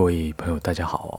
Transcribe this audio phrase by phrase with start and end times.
[0.00, 1.12] 各位朋友，大家好哦。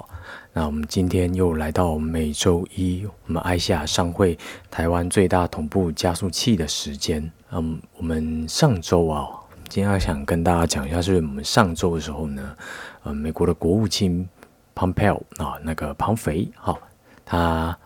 [0.53, 4.35] 那我们今天又来到每周一，我们爱夏商会
[4.71, 7.31] 台湾最大同步加速器的时间。
[7.51, 9.29] 嗯，我们上周啊，
[9.69, 12.57] 今天想跟大家讲一下，是我们上周的时候呢，
[13.03, 14.27] 呃，美国的国务卿
[14.73, 16.79] Pompeo 啊，那个庞肥，好，
[17.23, 17.77] 他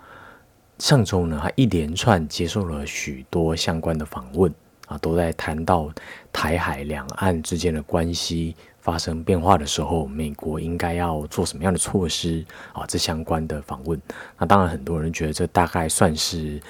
[0.79, 4.49] 上周呢，他一连串接受了许多相关的访问
[4.87, 5.91] 啊，都在谈到
[6.31, 8.55] 台海两岸之间的关系。
[8.85, 12.85] 发生变化的时候，美国应该要做什么样的措施啊？
[12.87, 13.99] 这相关的访问，
[14.37, 16.61] 那当然很多人觉得这大概算是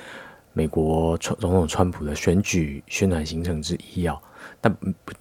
[0.54, 4.18] 美国川总统川普的选举宣传行程之一啊。
[4.62, 4.74] 但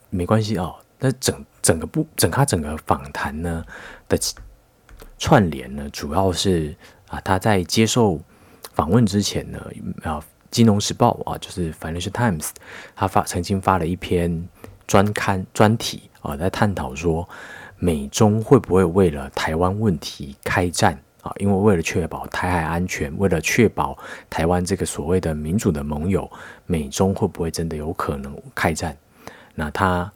[0.09, 3.65] 没关系啊，那整整个不整他整个访谈呢
[4.09, 4.17] 的
[5.19, 6.77] 串联呢，主要是
[7.09, 8.20] 啊他在接受
[8.73, 9.59] 访问之前呢，
[10.05, 12.51] 啊《金融时报》啊，就是 Financial Times，
[12.95, 14.48] 他发曾经发了一篇
[14.87, 16.02] 专刊专题。
[16.23, 17.29] 啊，在探讨说
[17.77, 21.31] 美中会不会为了台湾问题开战啊？
[21.36, 23.94] 因为为了确保台海安全，为了确保
[24.31, 26.27] 台湾这个所谓的民主的盟友，
[26.64, 28.97] 美中会不会真的有可能开战？
[29.55, 30.11] 那他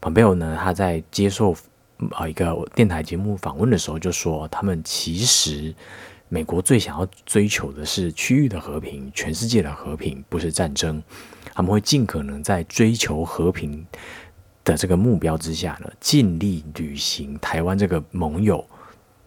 [0.00, 0.58] 蓬佩奥呢？
[0.58, 1.54] 他在接受
[2.12, 5.74] 啊一个电台节目访问的时候就说，他们其实
[6.30, 11.02] 美国最想要追求的是区域的和平，全世界的和平，不是战争。
[11.60, 13.86] 他们会尽可能在追求和平。
[14.62, 18.64] 的这个目标之下呢，尽力履行台湾这个盟友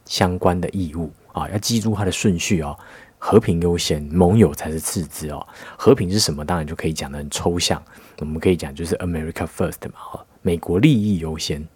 [0.06, 2.78] 相关的义务啊，要记住它的顺序哦，
[3.18, 5.46] 和平优先，盟友才是次之哦。
[5.76, 6.46] 和平是什么？
[6.46, 7.82] 当然就可以讲的很抽象，
[8.20, 11.68] 我们可以讲就是 America First 嘛，哈，美国利益优先。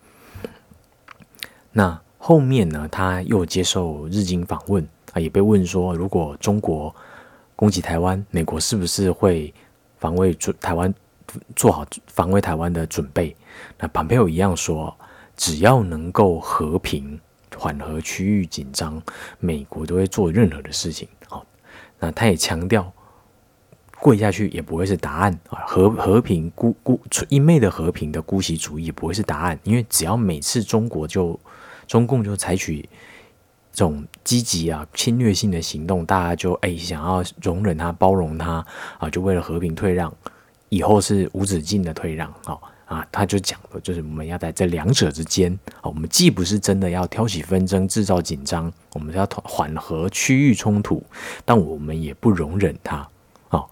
[1.72, 6.96] 那后面呢，他又接受日经访问啊，也被问说，如果中国
[7.56, 9.52] 攻击台湾，美国是不是会
[9.98, 10.94] 防卫住台湾？
[11.58, 13.36] 做好防卫台湾的准备。
[13.78, 14.96] 那蓬佩奥一样说，
[15.36, 17.20] 只要能够和平
[17.58, 19.00] 缓和区域紧张，
[19.38, 21.06] 美国都会做任何的事情。
[21.28, 21.46] 好，
[22.00, 22.92] 那他也强调，
[24.00, 25.66] 跪下去也不会是答案啊。
[25.68, 31.38] 和和平孤孤一昧的和平的姑息主义也不会是答案，因为只要每次中国就
[31.86, 32.88] 中共就采取
[33.78, 38.66] 这种积极啊侵略性的行动，大家就哎想要容忍他包容他
[38.98, 40.12] 啊，就为了和平退让。
[40.70, 51.04] 以后是无止境的退让，哦啊，他就讲了，就是我们要在这两者之间，啊，我们既不是真的要挑起纷争、制造紧张，我们要缓和区域冲突，
[51.46, 53.08] 但我们也不容忍它，
[53.50, 53.64] 啊，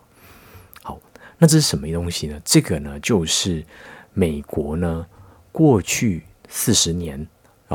[0.84, 1.00] 好，
[1.40, 2.40] 那这是什么东西呢？
[2.46, 3.66] 这个呢，就是
[4.14, 5.04] 美国呢
[5.52, 7.28] 过去四十年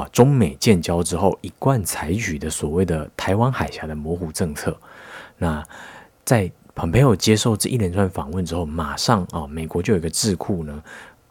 [0.08, 4.76] 中美建交之后一贯采取的所谓的台湾海峡的模糊政策，
[5.38, 5.62] 那
[6.24, 6.50] 在。
[6.72, 10.82] 蓬佩奥接受这一连串访问之后，马上啊，美国就有一个智库呢，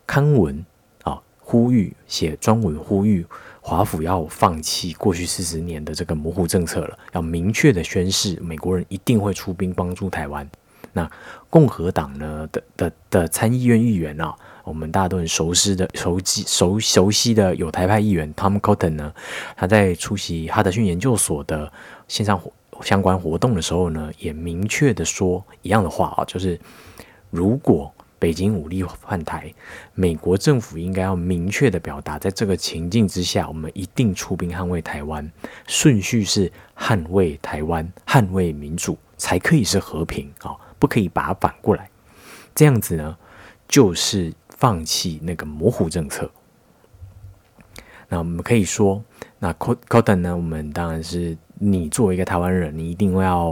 [0.06, 0.64] 刊文
[1.02, 3.26] 啊，呼吁写专文呼吁
[3.60, 10.48] 华府要放弃过去四十年的这个模糊政策了，要明确的宣示美国人一定会出兵帮助台湾。
[10.94, 11.10] 那
[11.50, 14.36] 共和党呢的的的参议院议员啊，
[14.70, 19.12] 我们大家都很熟悉的熟悉熟熟悉的有台派议员 Tom Cotton 呢，
[19.58, 21.72] 他在出席哈德逊研究所的
[22.08, 22.52] 线上活
[22.84, 26.60] 相关活动的时候呢，也明确的说一样的话啊，就是
[27.32, 29.52] 如果北京武力换台，
[29.96, 35.30] 美国政府应该要明确的表达，在这个情境之下，我们一定出兵捍卫台湾，
[35.68, 41.90] 顺序是捍卫台湾、捍卫民主，才可以是和平啊，不可以把它反过来，
[42.54, 43.18] 这样子呢，
[43.70, 46.30] 就是放弃那个模糊政策。
[48.08, 49.04] 那我们可以说，
[49.40, 51.38] 那 Cotton 呢，我们当然是。
[51.62, 53.50] 你作为一个台湾人，你一定要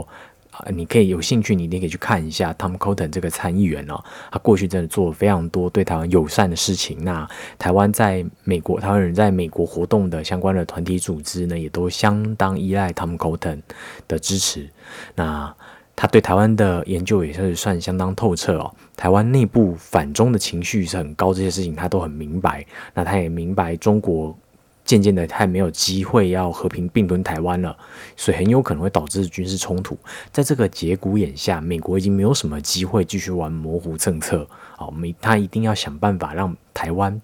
[0.50, 4.02] 啊，你可以有兴趣，你一定可以去看一下 Tom Cotton 这个参议员哦，
[4.32, 7.04] 他过去真的做了非常多对台湾友善的事情。
[7.04, 13.60] 那台湾在美国，台湾人在美国活动的相关的团体组织呢，也都相当依赖 Tom Cotton
[14.08, 14.70] 的支持。
[15.14, 15.54] 那
[16.00, 18.72] 他对台湾的研究也是算相当透彻哦。
[18.96, 22.64] 台湾内部反中的情绪是很高，这些事情他都很明白。
[22.94, 24.38] 那他也明白中国。
[24.84, 27.76] 渐渐的，太没有机会要和平并吞台湾了，
[28.16, 29.98] 所以很有可能会导致军事冲突。
[30.32, 34.48] 在这个节骨眼下，美国已经没有什么机会继续玩模糊政策
[34.78, 34.86] 啊！
[34.86, 37.20] 我们他一定要想办法让台湾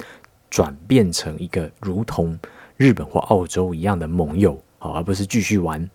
[0.51, 2.39] 转变成一个如同
[2.77, 5.89] 日本或澳洲一样的盟友啊，而不是继续玩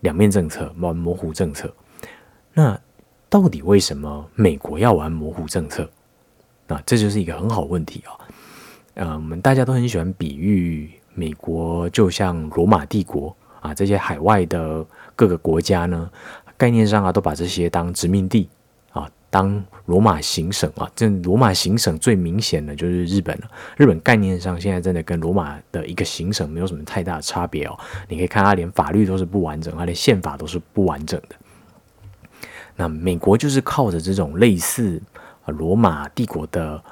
[0.00, 1.72] 两面政策、玩模糊政策。
[2.58, 2.80] 那
[3.28, 5.86] 到底为什么美国要玩模糊政策？
[6.66, 8.16] 那这就是一个很好问题啊！
[8.94, 14.82] 呃，我们大家都很喜欢比喻美国就像罗马帝国啊，这些海外的
[15.14, 16.10] 各个国家呢，
[16.56, 18.48] 概念上啊，都把这些当殖民地
[18.90, 23.50] 啊，当罗马行省啊，这罗马行省最明显的就是日本了。
[23.76, 27.78] 日本概念上现在真的跟罗马的一个行省没有什么太大的差别哦。
[28.08, 31.36] 你可以看它连法律都是不完整，它连宪法都是不完整的。
[32.76, 35.02] 那美国就是靠着这种类似
[35.46, 36.82] 罗马帝国的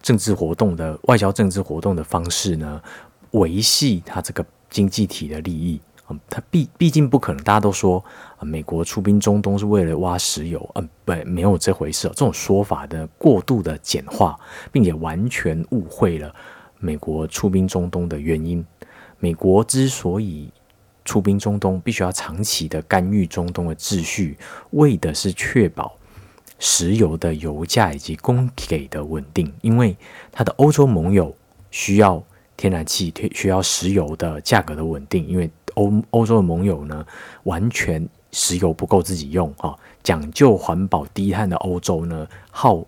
[0.00, 2.80] 政治活动的外交政治活动的方式呢，
[3.32, 5.80] 维系它这个经济体的利益。
[6.10, 8.04] 嗯它毕毕竟不可能，大家都说
[8.36, 12.06] 啊，美国出兵中东是为了挖石油，嗯，不，没有这回事。
[12.08, 14.38] 这种说法的过度的简化，
[14.70, 16.34] 并且完全误会了
[16.78, 18.62] 美国出兵中东的原因。
[19.20, 20.52] 美国之所以
[21.04, 24.36] 出兵中东，必须要长期的干预中东的秩序，
[24.70, 25.96] 为的是确保
[26.58, 29.52] 石油的油价以及供给的稳定。
[29.60, 29.96] 因为
[30.30, 31.34] 它的欧洲盟友
[31.70, 32.22] 需要
[32.56, 35.50] 天然气，需要石油的价格的稳定，因为。
[35.76, 37.02] 欧欧洲的盟友呢，
[37.44, 42.84] 完全石油不够自己用啊，讲究环保低碳的欧洲呢，耗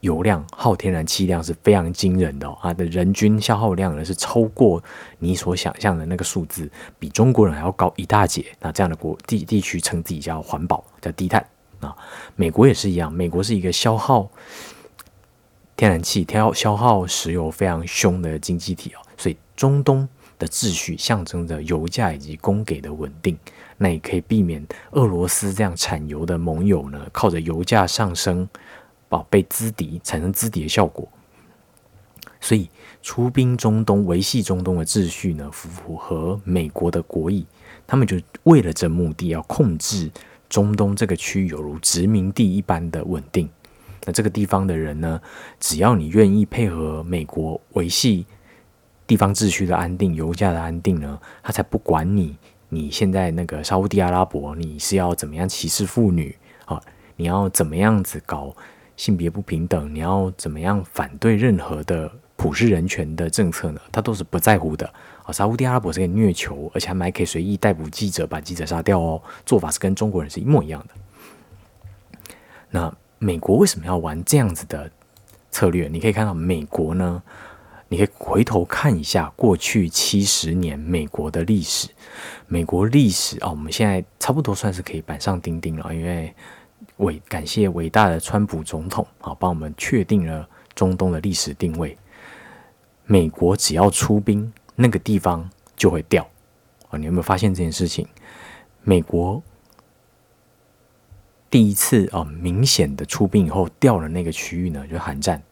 [0.00, 4.82] 油量、耗天然气量是非常惊人的啊，的人均消耗量呢是超过
[5.18, 8.44] 你所想象的那个数字，比中国人还要高一大截。
[8.60, 11.44] 那这样的国地地区称自己叫环保、叫低碳
[11.80, 11.96] 啊。
[12.34, 14.28] 美国也是一样，美国是一个消耗
[15.76, 20.08] 天然气、消消耗石油非常凶的经济体哦，所以中东。
[20.38, 23.34] 的秩序象征着油价以及供给的稳定，
[23.78, 28.46] 那也可以避免俄罗斯这样产油的盟友呢，靠着油价上升，
[29.08, 31.08] 宝贝资敌，产生资敌的效果。
[32.40, 32.68] 所以
[33.02, 37.46] 出兵中东，维系中东的秩序呢，符合美国的国意。
[37.86, 40.10] 他们就为了这目的，要控制
[40.48, 43.48] 中东这个区域，犹如殖民地一般的稳定。
[44.04, 45.20] 那这个地方的人呢，
[45.58, 48.26] 只要你愿意配合美国维系。
[49.06, 52.36] 地方秩序的安定，油价的安定呢，他才不管你。
[52.68, 56.80] 你现在那个沙地阿拉伯，你是要怎么样歧视妇女啊？
[57.14, 58.54] 你要怎么样子搞
[58.96, 59.94] 性别不平等？
[59.94, 63.80] 你要怎么样反对任何的普世人权的政策呢？
[63.92, 64.86] 他都是不在乎的
[65.24, 65.32] 啊！
[65.32, 69.22] 沙地阿拉伯是个虐囚，而且还可以随意逮捕记者，把记者杀掉哦。
[69.44, 70.94] 做法是跟中国人是一模一样的。
[72.70, 74.90] 那美国为什么要玩这样子的
[75.50, 75.88] 策略？
[75.88, 77.22] 你可以看到，美国呢。
[77.88, 81.88] 你可以回头看一下过去七十年美国的历史，
[82.48, 86.34] 美国历史啊，我们现在差不多算是可以板上钉钉了，因为
[86.98, 91.96] 伟感谢伟大的川普总统啊，帮我们确定了中东的历史定位。
[93.04, 96.28] 美国只要出兵，那个地方就会掉
[96.88, 96.98] 啊！
[96.98, 98.06] 你有没有发现这件事情？
[98.82, 99.42] 美国
[101.48, 105.42] 第一次啊明显的出兵以后掉了那个区域呢，就是韩战，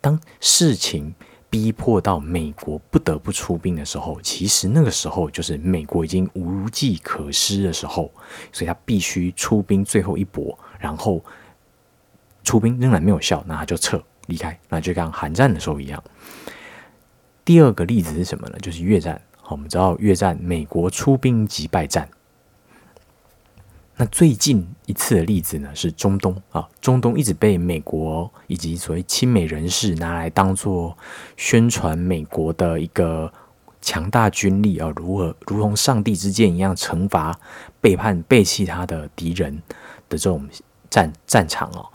[0.00, 1.14] 当事情。
[1.50, 8.12] 逼迫到美国不得不出兵的时候，其实那个时候就是美国已经无计可施的时候，
[8.52, 11.22] 所以他必须出兵最后一搏，然后
[12.44, 16.02] 出兵仍然没有效，那他就撤离开，那就像韩战的时候一样。
[17.44, 18.58] 第二个例子是什么呢？
[18.60, 19.20] 就是越战。
[19.40, 22.08] 好，我们知道越战，美国出兵击败战。
[23.96, 30.96] 那最近一次的例子呢，是中东啊，中东一直被美国以及所谓亲美人士拿来当做
[31.36, 33.32] 宣传美国的一个
[33.80, 37.36] 强大军力啊，如何如同上帝之剑一样惩罚
[37.80, 39.52] 背叛背弃他的敌人
[40.08, 40.48] 的这种
[40.90, 41.86] 战战场哦。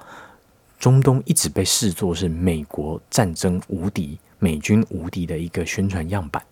[0.79, 6.43] 中东一直被视作是美国战争无敌、美军无敌的一个宣传样板。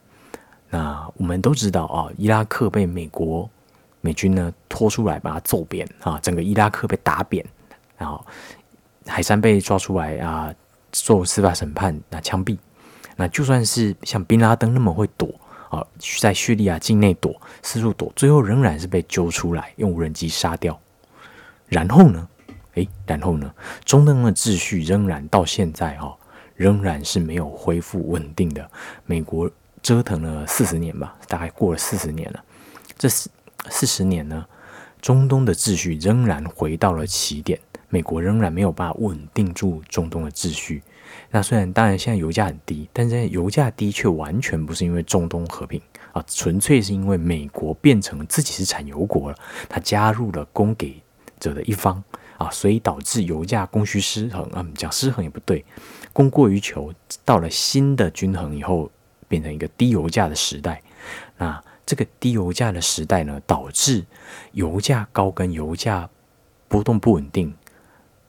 [0.69, 3.50] 那我们都知道啊，伊拉克被美国。
[4.04, 7.45] 美军呢拖出来把他揍扁啊，整个伊拉克被打扁，
[7.98, 8.26] 然后
[9.06, 10.52] 海山被抓出来啊，
[10.92, 12.57] 做司法审判，那枪毙。
[13.16, 15.30] 那就算是像宾拉登那么会躲
[15.69, 15.86] 啊，
[16.19, 20.80] 在叙利亚境内躲，四处躲，最后仍然是被揪出来，用无人机杀掉。
[21.68, 22.28] 然后呢？
[22.75, 23.54] 诶，然后呢？
[23.85, 26.16] 中东的秩序仍然到现在哈，
[26.56, 28.69] 仍然是没有恢复稳定的。
[29.06, 29.49] 美国
[29.81, 32.44] 折腾了四十年吧，大概过了四十年了，
[32.97, 33.30] 这四。
[33.69, 34.44] 四十年呢，
[35.04, 37.59] 中东的秩序仍然回到了起点，
[37.90, 40.81] 美国仍然没有办法稳定住中东的秩序。
[41.30, 45.80] 那虽然当然现在油价很低，但是油价低却完全不是因为中东和平
[46.11, 49.37] 啊，纯粹是因为美国变成自己是产油国了，
[49.69, 50.99] 它加入了供给
[51.40, 52.04] 者的一方
[52.44, 55.64] 啊，所以导致油价供需失衡啊，讲失衡也不对，
[56.14, 56.94] 供过于求，
[57.24, 58.90] 到了新的均衡以后，
[59.28, 60.81] 变成一个低油价的时代，
[61.38, 61.62] 那。
[61.83, 64.06] 这个低油价的时代呢，导致
[64.54, 66.10] 油价高跟油价
[66.69, 67.54] 波动不稳定，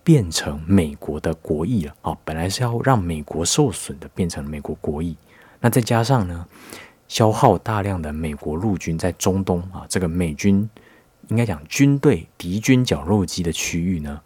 [0.03, 2.17] 变成美国的国益了啊！
[2.25, 5.17] 本来是要让美国受损的，变成美国国益。
[5.61, 6.45] 那再加上呢，
[7.07, 10.69] 消耗大量的美国陆军在中东啊，这个美军
[11.33, 14.21] 应该讲军队敌军绞肉机的区域呢，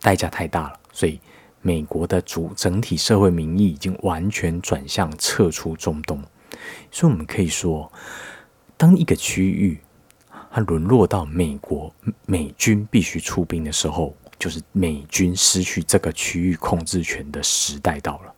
[0.00, 1.20] 代价太大了，所以
[1.60, 6.22] 美国的主整体社会民意已经完全转向撤出中东。
[6.92, 7.90] 所以，我们可以说，
[8.76, 9.80] 当一个区域
[10.52, 11.92] 它沦落到美国
[12.24, 18.34] 美军必须出兵的时候，就是美军失去这个区域控制权的时代到了。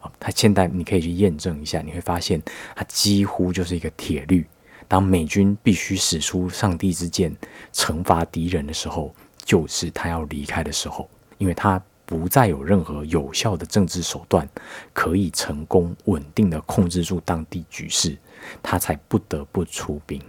[0.00, 2.42] 啊，它现在你可以去验证一下，你会发现
[2.74, 4.44] 它几乎就是一个铁律。
[4.88, 7.36] 当美军必须使出上帝之剑
[7.72, 9.14] 惩罚敌人的时候，
[9.44, 14.48] 就是他要离开的时候，因为他不再有任何有效的政治手段
[14.92, 18.16] 可以成功稳定的控制住当地局势，
[18.62, 20.20] 他才不得不出兵。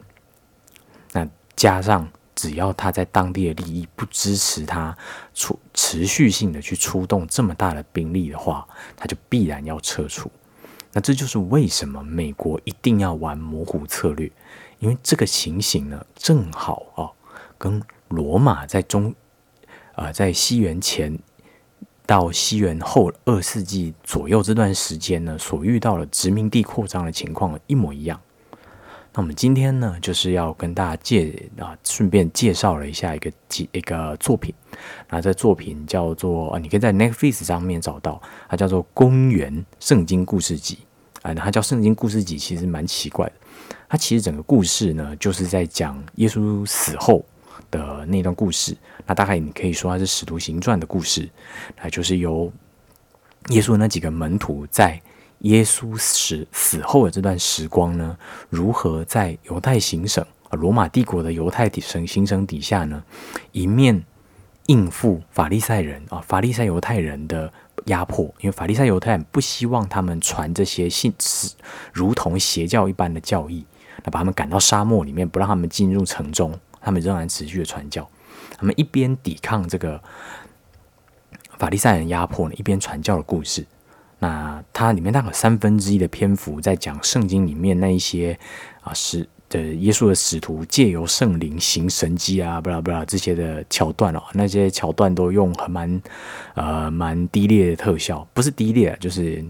[1.14, 2.08] 那加上。
[2.36, 4.98] 只要他在当地的利益不支持他
[5.34, 10.32] 出持续性的去出动这么大的兵力的话，他就必然要撤出。
[11.00, 14.32] 这就是为什么美国一定要玩模糊策略，
[14.80, 17.10] 因为这个情形呢，正好啊，
[17.58, 19.14] 跟罗马在中
[19.96, 21.18] 啊在西元前
[22.06, 28.20] 到西元后二世纪左右这段时间呢，所遇到的殖民地扩张的情况一模一样。
[29.12, 34.54] 那我们今天呢，就是要跟大家介啊，顺便介绍了一下一个几一个作品。
[35.10, 40.76] 那这作品叫做啊，你可以在 Netflix 上面找到，它叫做《公元圣经故事集》
[41.22, 41.34] 啊。
[41.34, 43.34] 它叫《圣经故事集》，其实蛮奇怪的。
[43.88, 47.26] 它其实整个故事呢，就是在讲耶稣死后
[47.72, 48.76] 的那段故事。
[49.06, 51.30] 那大概你可以说它是《使徒行传》的故事，
[51.82, 52.52] 那就是由
[53.50, 55.02] 耶稣那几个门徒在。
[55.44, 58.18] 耶稣死死后的这段时光呢，
[58.50, 63.02] 如何在犹太行省啊，罗马帝国的犹太底省行省底下呢，
[63.54, 64.04] 一面
[64.66, 67.50] 应付法利赛人啊，法利赛犹太人的
[67.90, 71.54] 压迫，因为法利赛犹太人不希望他们传这些信使，
[71.92, 73.66] 如同邪教一般的教义，
[74.04, 78.10] 那把他们赶到沙漠里面，不让他们进入城中，他们仍然持续的传教，
[78.58, 80.02] 他们一边抵抗这个
[81.58, 83.66] 法利赛人压迫呢，一边传教的故事。
[84.22, 88.38] 那它里面大概三分之一的篇幅在讲圣经里面那一些
[88.82, 96.02] 啊使的耶稣的使徒借由圣灵行神迹啊，不啦不啦这些的桥段哦，那些桥段都用很蛮
[96.54, 99.44] 呃蛮低劣的特效，不是低劣，就是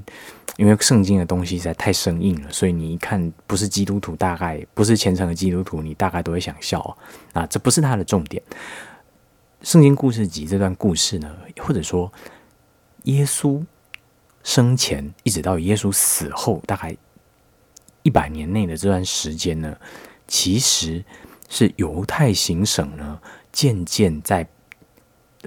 [0.58, 6.98] 因为圣经的东西实在太生硬了，所以你一看不是基督徒，大概不是虔诚的基督徒，你大概都会想笑
[7.34, 7.46] 啊。
[7.46, 8.42] 这不是它的重点。
[9.62, 12.12] 圣经故事集这段故事呢，或者说
[13.04, 13.64] 耶稣。
[14.42, 16.96] 生前一直到耶稣死后，大概
[18.04, 19.76] 一百年内的这段时间呢，
[20.28, 21.04] 其实
[21.50, 23.20] 是犹太行省呢
[23.52, 24.48] 渐渐在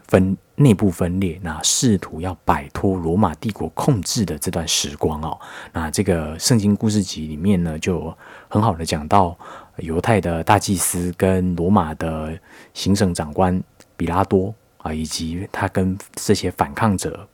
[0.06, 5.38] 分内部分裂，那试图要摆脱罗马帝国控制的这段时光哦。
[5.73, 8.16] 那这个圣经故事集里面呢，就
[8.49, 9.37] 很好的讲到
[9.76, 12.38] 犹太的大祭司跟罗马的
[12.75, 13.62] 行省长官
[13.97, 17.28] 比拉多啊，以及他跟这些反抗者。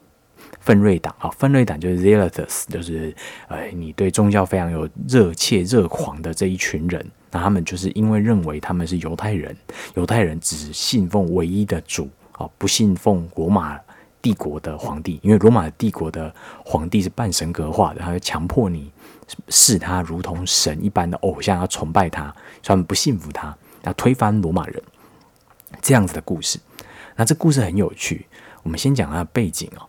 [0.61, 3.15] 分瑞党啊，分瑞党就是 Zealots，就是
[3.49, 7.05] 呃，你对宗教非常有热切热狂的这一群人。
[7.31, 9.55] 那他们就是因为认为他们是犹太人，
[9.95, 13.79] 犹太人只信奉唯一的主啊，不信奉罗马
[14.23, 18.91] 帝国的皇帝，因为罗马帝国的皇帝是半神格化的，他会强迫你
[19.49, 24.83] 视他如同神一般的偶像，要崇拜他，所以他们不信服他，要推翻罗马人
[25.83, 26.59] 这样子的故事。
[27.15, 28.27] 那这故事很有趣，
[28.63, 29.87] 我们先讲它的背景哦。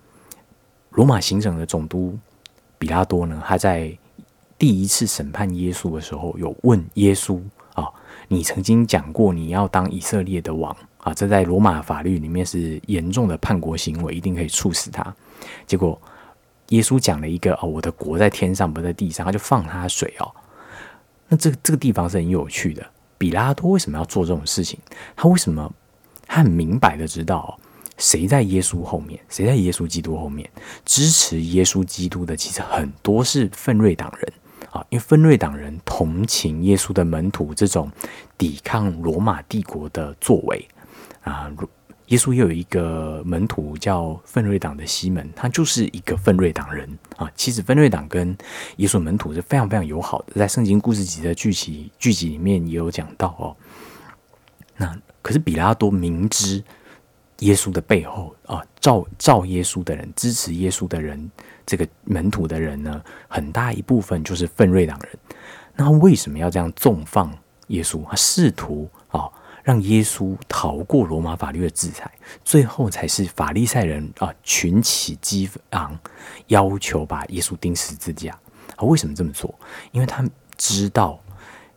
[1.00, 2.20] 罗马行省的总督
[2.78, 3.98] 比拉多呢，他在
[4.58, 7.42] 第一次审判耶稣的时候，有问耶稣
[7.74, 7.88] 啊
[8.28, 11.14] ：“你曾经讲过你要当以色列的王啊？
[11.14, 15.16] 这在罗马法律里面是严重的叛国行为，一定可以处死他。”
[15.66, 15.98] 结果
[16.68, 20.30] 耶稣讲了一个：“哦，我的国在天上，不在地上。”他就放他水哦。
[21.30, 22.86] 那这这个地方是很有趣的。
[23.18, 24.78] 比拉多为什么要做这种事情？
[25.16, 25.72] 他为什么
[26.28, 27.58] 他很明白的知道？
[28.00, 29.20] 谁在耶稣后面？
[29.30, 30.50] 谁在耶稣基督后面？
[30.86, 34.34] 支持耶稣基督的其实很多是奋锐党人
[34.72, 37.92] 啊，因为奋锐党人同情耶稣的门徒这种
[38.38, 40.68] 抵抗罗马帝国的作为
[41.22, 41.52] 啊。
[42.08, 47.30] 耶稣也有一个门徒叫奋锐党的西门，他就是一个奋锐党人啊。
[47.36, 48.36] 其实奋锐党跟
[48.78, 53.56] 耶稣门徒是非常非常友好的，在圣经故事集的剧集剧集里面也有讲到哦。
[54.78, 56.64] 那可是比拉多明知。
[57.40, 61.32] 耶稣的背后啊，照照耶稣的人，支持耶稣的人，
[61.66, 65.18] 这个门徒的人呢，很大一部分就是奋锐党人。
[65.76, 67.34] 那为什么要这样纵放
[67.68, 68.04] 耶稣？
[68.10, 69.30] 他试图啊，
[69.64, 72.12] 让耶稣逃过罗马法律的制裁，
[72.44, 75.98] 最后才是法利赛人啊群起激昂，
[76.48, 78.38] 要求把耶稣钉十字架。
[78.76, 79.54] 啊，为什么这么做？
[79.92, 80.28] 因为他
[80.58, 81.18] 知道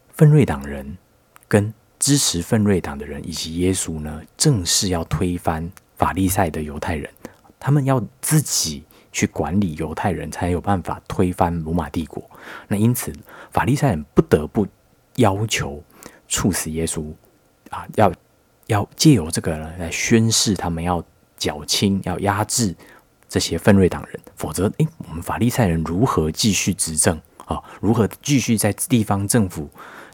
[0.09, 0.99] 奋锐党人
[1.47, 1.73] 跟。
[2.03, 7.09] 支持奋锐党的人以及耶稣呢，正是要推翻法利赛的犹太人，
[7.61, 8.83] 他们要自己
[9.13, 12.29] 去管理犹太人，才有办法推翻罗马帝国。
[12.67, 13.13] 那因此，
[13.53, 14.67] 法利赛人不得不
[15.15, 15.81] 要求
[16.27, 17.05] 处死耶稣
[17.71, 18.13] 啊，要
[18.67, 21.01] 要借由这个来宣誓，他们要
[21.39, 22.75] 剿清、要压制
[23.29, 27.63] 这些分瑞党人，否则，诶，我们法利赛人如何继续执政啊？
[27.81, 29.71] 如何继续在地方政府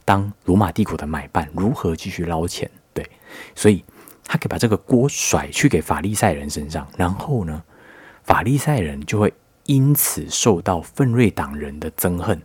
[0.09, 1.47] 当罗马帝国的买办？
[1.53, 2.71] 如何继续捞钱？
[2.95, 3.07] 对，
[3.55, 3.85] 所以。
[4.31, 7.63] 他可以把这个锅甩去给法利赛人身上，然后呢，
[8.25, 9.33] 法利赛人就会
[9.65, 12.39] 因此受到奋锐党人的憎恨。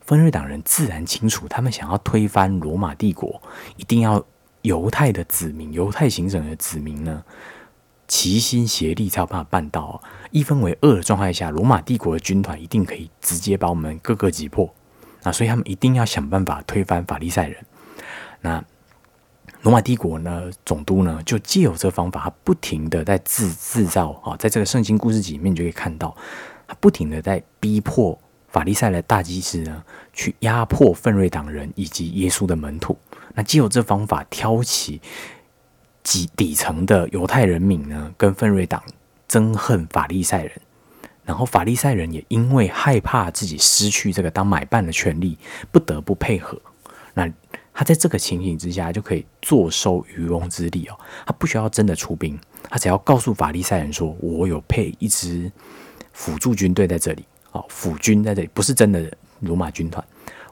[0.00, 3.42] 奋锐党人自然清楚，他们想要推翻罗马帝国，
[3.76, 4.24] 一定要
[4.62, 7.22] 犹太的子民、犹太行省的子民呢
[8.08, 10.02] 齐心协力才有办法办到。
[10.30, 14.74] 一分为二的状态下，罗马帝国的军团一定可以直接把我们各个击破。
[15.26, 17.62] 那所以他们一定要想办法推翻法利赛人。
[18.40, 18.64] 那。
[19.62, 26.14] 罗马帝国呢，总督呢，就借有这方法，他不停的在制制造啊，在这个圣经故事集里面，你就可以看到，
[26.68, 28.16] 他不停的在逼迫
[28.46, 32.96] 法利赛的大祭司呢，去压迫奋锐党人以及耶稣的门徒。
[33.34, 35.00] 那借有这方法挑起
[36.04, 38.80] 底底层的犹太人民呢，跟奋锐党
[39.28, 40.52] 憎恨法利赛人，
[41.26, 45.36] 然后法利赛人也因为害怕自己失去这个当买办的权利，
[45.70, 46.58] 不得不配合。
[47.12, 47.30] 那
[47.74, 50.96] 他在这个情形之下，就可以坐收渔翁之利哦。
[51.26, 52.38] 他不需要真的出兵，
[52.70, 55.50] 他只要告诉法利赛人说：“我有配一支
[56.12, 60.02] 辅助军队在这里，哦，辅军在这里，不是真的罗马军团。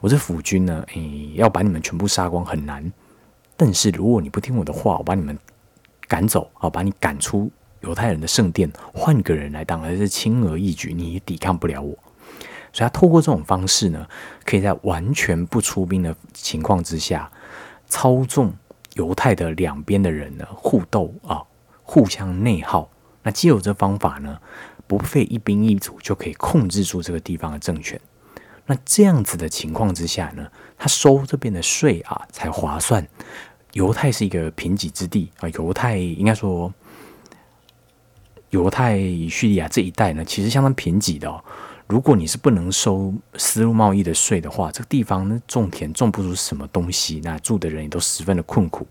[0.01, 2.91] 我这辅军呢，诶，要把你们全部杀光很难。
[3.57, 5.35] 但是如果你不听我的话，我把你们
[6.07, 7.49] 赶走，哦，把你赶出
[7.85, 11.97] 犹太人的圣殿，换个人来当，而是轻而易举，你也抵抗不了我。”
[12.73, 14.05] 所以，他透过这种方式呢，
[14.43, 17.31] 可以在完全不出兵的情况之下，
[17.87, 18.53] 操纵
[18.95, 21.41] 犹太的两边的人呢互斗啊，
[21.83, 22.89] 互相内耗。
[23.23, 24.37] 那既有这方法呢，
[24.87, 27.97] 不费一兵一卒就可以控制住这个地方的政权。
[28.65, 30.45] 那这样子的情况之下呢，
[30.77, 33.07] 他收这边的税啊才划算。
[33.71, 36.73] 犹太是一个贫瘠之地啊，犹太应该说，
[38.55, 38.97] 犹太
[39.29, 41.43] 叙利亚这一带呢，其实相当贫瘠的哦。
[41.87, 48.87] 如果你是不能收丝路贸易的税的话，这个地方呢种田种不出什么东西，那住的人也都十分的困苦，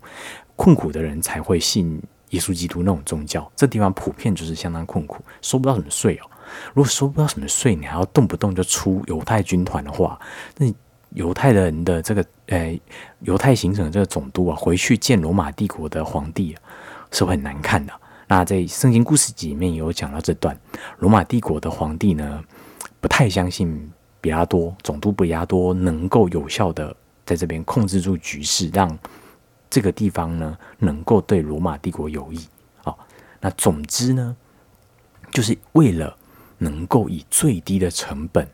[0.55, 1.99] 困苦的人才会信
[2.29, 3.51] 耶稣基督那种宗教。
[3.55, 6.29] 这地方普遍就是相当困苦，收不到什么税哦。
[6.73, 10.19] 如果收不到什么税，你还要动不动就出犹太军团的话，
[10.57, 10.71] 那
[11.09, 12.79] 犹太人的这个呃
[13.21, 16.61] 犹太行省这个总督啊，回去见罗马帝国的皇帝啊，
[17.11, 17.91] 是会很难看的。
[18.27, 20.59] 那在圣经故事集里面有讲到这段，
[20.99, 22.43] 罗马帝国的皇帝呢。
[23.01, 23.87] 不太相信
[24.19, 28.97] 比拉多总督比拉多能够有效的在这边控制住局势，让
[29.69, 32.43] 这个地方呢能够对罗马帝国有益。
[32.83, 32.97] 好，
[33.39, 34.35] 那总之呢，
[35.31, 36.17] 就是为了
[36.57, 38.47] 能够以最低的成本、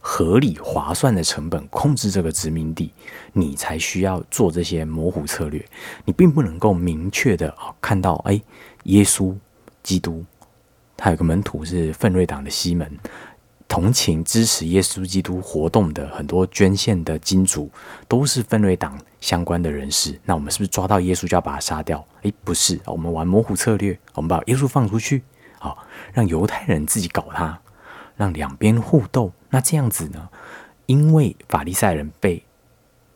[0.00, 2.92] 合理划算的成本控制这个殖民地，
[3.32, 5.64] 你才需要做这些模糊策略。
[6.04, 8.38] 你并不能够明确的看到，哎，
[8.84, 9.34] 耶稣
[9.82, 10.24] 基督
[10.96, 12.90] 他有个门徒是奋锐党的西门。
[13.66, 17.68] 同情支持耶稣基督活动的很多捐献的金主，
[18.06, 20.16] 都是分瑞党相关的人士。
[20.24, 22.06] 那我们是不是抓到耶稣就要把他杀掉？
[22.22, 25.22] 诶，不是，我们玩模糊策略，我们把耶稣放出去，
[25.58, 25.78] 好，
[26.12, 27.58] 让犹太人自己搞他，
[28.16, 29.32] 让两边互斗。
[29.48, 30.28] 那这样子呢？
[30.86, 32.44] 因为法利赛人被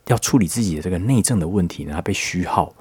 [0.07, 2.73] 要处理自己的这个内政的问题呢，他被虚耗，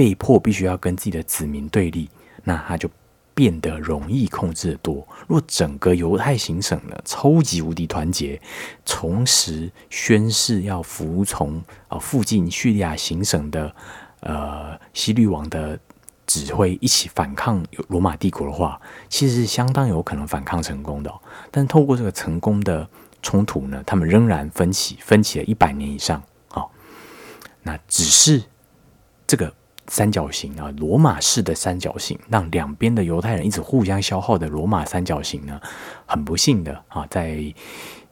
[0.00, 2.08] 被迫必须要跟自己的子民对立，
[2.44, 2.88] 那他就。
[3.32, 5.06] 变得容易控制的多。
[5.26, 8.38] 若整个犹太行省呢，超级无敌团结，
[8.84, 13.74] 同时宣誓要服从啊附近叙利亚行省的
[14.20, 15.78] 呃西律王的
[16.26, 21.10] 指挥，一起反抗罗马帝国的话，其实是相当有可能反抗成功的。
[21.50, 22.86] 但透过这个成功的
[23.22, 26.22] 冲突呢，他们仍然分歧，分歧了一百年以上。
[26.48, 26.70] 好，
[27.62, 28.42] 那只是
[29.26, 29.54] 这个。
[29.90, 35.60] 三角形啊，罗马式的三角形，让两边的犹太人一直互相消耗的罗马三角形呢，
[36.06, 37.52] 很不幸的啊，在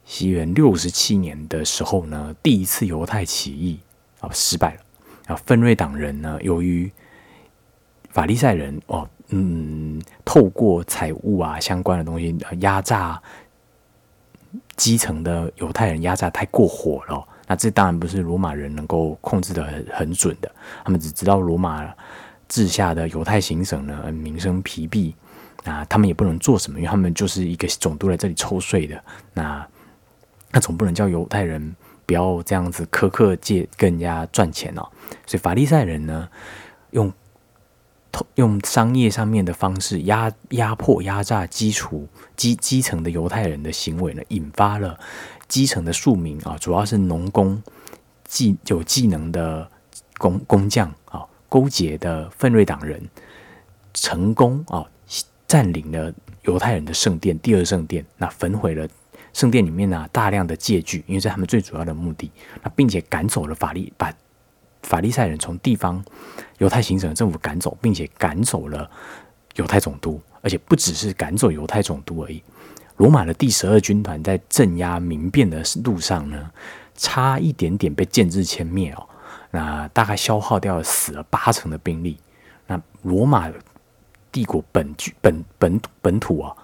[0.04, 3.78] 西元六十七年的时候呢，第一次犹太起义
[4.18, 4.80] 啊失败了
[5.28, 6.90] 啊，分瑞党人呢，由于
[8.10, 13.22] 法利赛人哦，嗯，透过财物啊相关的东西压榨
[14.74, 17.24] 基层的犹太人，压榨太过火了。
[17.48, 21.92] 那这当然不是罗马人能够控制的很很准的，他们只知道罗马
[22.46, 25.14] 治下的犹太行省呢民生疲弊，
[25.64, 29.66] 啊，他们也不能做什么，因为他们就是一个总督来这里抽税的，那
[30.52, 31.74] 那总不能叫犹太人
[32.06, 34.87] 不要这样子苛刻借跟人家赚钱哦，
[35.26, 36.28] 所以法利赛人呢
[36.92, 37.12] 用
[38.37, 44.98] 用商业上面的方式压压迫、压榨基础基基层的犹太人的行为呢，引发了
[45.48, 47.61] 基层的庶民啊，主要是农工、
[48.24, 49.68] 技有技能的
[50.18, 53.02] 工工匠啊，勾结的奋锐党人，
[53.94, 54.84] 成功啊
[55.46, 58.87] 占领了犹太人的圣殿，第二圣殿，那焚毁了
[59.32, 62.30] 圣殿里面呢大量的借据，因为这是他们最主要的目的，
[62.62, 64.12] 那并且赶走了法利把。
[64.84, 66.02] 法利赛人从地方
[66.58, 68.88] 犹太行省政府赶走，并且赶走了
[69.56, 72.40] 犹太总督，而且不只是赶走犹太总督而已。
[72.98, 76.50] 罗马的第十二军团在镇压民变的路上呢，
[76.94, 79.08] 差一点点被建制歼灭哦。
[79.50, 82.18] 那大概消耗掉了死了八成的兵力。
[82.66, 83.50] 那罗马
[84.30, 86.54] 帝国本具本本本土啊。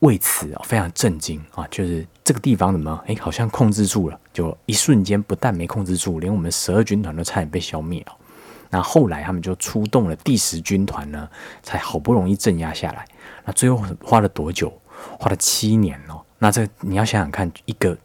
[0.00, 1.66] 为此啊，非常震惊啊！
[1.70, 8.12] 就是这个地方怎么哎，好像控制住了，就一瞬间不但没控制住，连我们十二军团都差点被消灭了。
[8.68, 11.26] 那后来他们就出动了第十军团呢，
[11.62, 13.06] 才好不容易镇压下来。
[13.46, 14.70] 那最后花了多久？
[15.18, 16.20] 花了七年哦。
[16.38, 17.96] 那这你要想想看，一个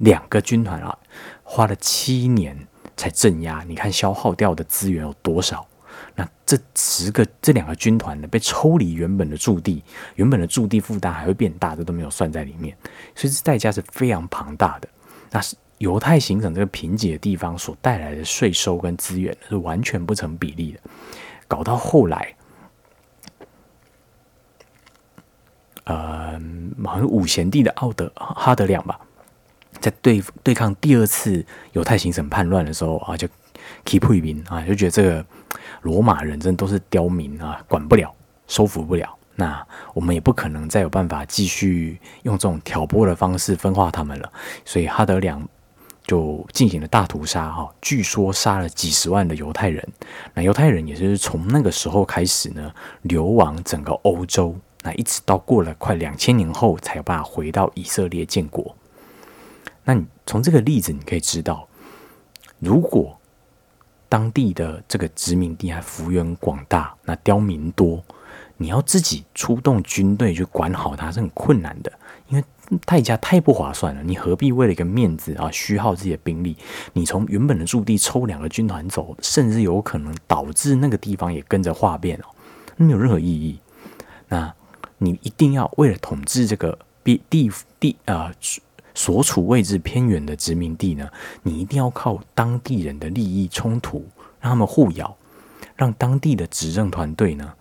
[0.00, 0.96] 两个军团啊，
[1.42, 2.56] 花了七年
[2.96, 5.66] 才镇压，你看消耗掉的资源有多少？
[6.14, 9.82] 那这十个、这两个军团呢，被抽离原本的驻地，
[10.14, 12.76] 原本的驻地负担还会变大，这都没有算在里面，
[13.14, 14.88] 所以这代价是非常庞大的。
[15.30, 20.80] 那是犹太行省这个贫瘠的地方所带来的税收跟资源是完全不成比例的，
[21.46, 22.34] 搞到后来，
[25.86, 26.40] 呃，
[26.84, 29.00] 好像五贤帝的奥德哈德良吧，
[29.80, 33.26] 在对对抗第二次犹太行省叛乱的时候啊，就
[33.84, 35.26] keep 一民啊，就觉得这个。
[35.82, 38.12] 罗马人真都是刁民啊，管不了，
[38.48, 39.08] 收服不了。
[39.36, 44.32] 那我们也不可能再有办法继续用这种挑拨的方式分化他们了。
[44.64, 45.46] 所以哈德良
[46.02, 49.86] 就进行了大屠杀，哈，据说杀了几十万的犹太人。
[50.34, 52.72] 那犹太人也是从那个时候开始呢，
[53.02, 54.56] 流亡整个欧洲。
[54.86, 58.76] 那一直到过了快两千年后，才有办法回到以色列建国。
[59.82, 61.66] 那你从这个例子，你可以知道，
[62.60, 63.18] 如果
[64.08, 68.00] 当地的这个殖民地还幅员广大，那刁民多，
[68.58, 71.92] 你要自己出动军队去管好它是很困难的，
[72.28, 72.44] 因为
[72.84, 74.04] 代价太不划算了。
[74.04, 76.56] 你何必为了一个面子啊，虚耗自己的兵力？
[76.92, 82.26] 你从原本的驻地抽两个军团走，甚至有可能导致那个地方也跟着化变哦，
[82.76, 83.58] 没有任何意义。
[84.28, 84.52] 那
[84.98, 88.32] 你一定要为了统治这个地地地啊。
[88.98, 91.06] 所处位置偏远的殖民地呢，
[91.42, 94.06] 你一定要靠当地人的利益冲突，
[94.40, 95.14] 让他们互咬，
[95.76, 97.52] 让当地的执政团队呢，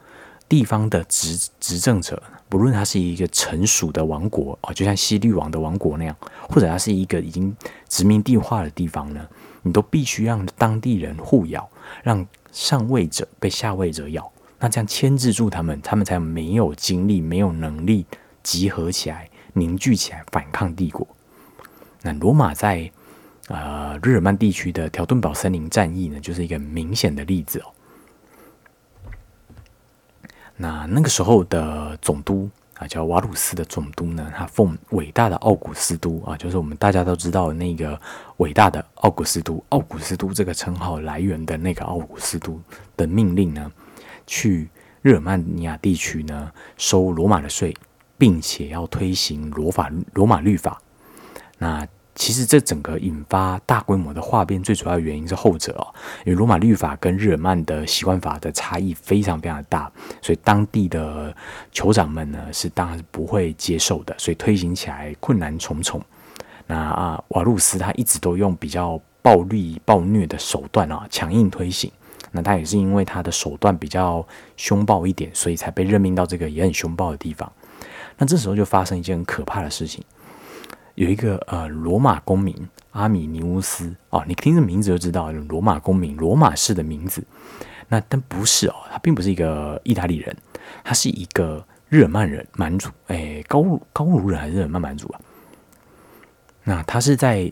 [0.48, 6.16] 地方的执执政者，不论他是一个成熟的王国啊，就像西律王的王国那样，
[6.48, 7.54] 或者他是一个已经
[7.90, 9.28] 殖民地化的地方呢，
[9.62, 11.70] 你都必须让当地人互咬，
[12.02, 18.06] 让上位者被下位者咬，那这样牵制住他们，他们才没有精力、没有能力
[18.42, 21.08] 集合起来、凝聚起来反抗帝国。
[22.02, 22.90] 那罗马在
[23.48, 27.66] 呃日耳曼地区的条顿堡森林战役呢，就是一个明显的例子哦。
[30.56, 38.00] 那那个时候的总督啊，叫瓦鲁斯的总督呢，他奉伟大的奥古斯都啊，就是我们大家都知道那个
[38.38, 42.60] 伟大的奥古斯都，奥古斯都这个称号来源的那个奥古斯都
[42.96, 43.70] 的命令呢，
[44.26, 44.70] 去
[45.02, 47.76] 日耳曼尼亚地区呢收罗马的税，
[48.18, 50.82] 并且要推行罗法罗马律法。
[51.58, 55.94] 那其实这整个引发大规模的化变，最主要原因是后者哦，
[56.26, 61.36] 因为罗马律法跟日耳曼的习惯法的差异非常非常大，所以当地的
[61.74, 66.02] 酋长们呢是当然是不会接受的，所以推行起来困难重重。
[66.66, 71.92] 那啊，瓦路斯他一直都用比较暴力暴虐的手段啊，强硬推行。
[72.36, 74.26] 那他也是因为他的手段比较
[74.58, 77.52] 凶暴一点，所以才被任命到这个也很凶暴的地方。
[78.18, 80.04] 那这时候就发生一件很可怕的事情。
[80.94, 82.56] 有一个呃罗马公民
[82.92, 87.24] 阿米尼乌斯哦，你听这名字就知道罗马公民罗马式的名字。
[87.90, 90.36] 那但不是哦，他并不是一个意大利人，
[90.84, 95.20] 他是一个日耳曼人蛮族，哎高高卢人还是日耳曼蛮族啊？
[96.64, 97.52] 那他是在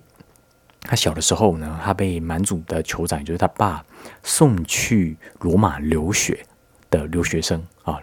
[0.82, 3.86] 他小的时候呢，他被蛮族的酋长，就是他爸
[4.24, 6.46] 送去罗马留学
[6.90, 8.00] 的留学生啊。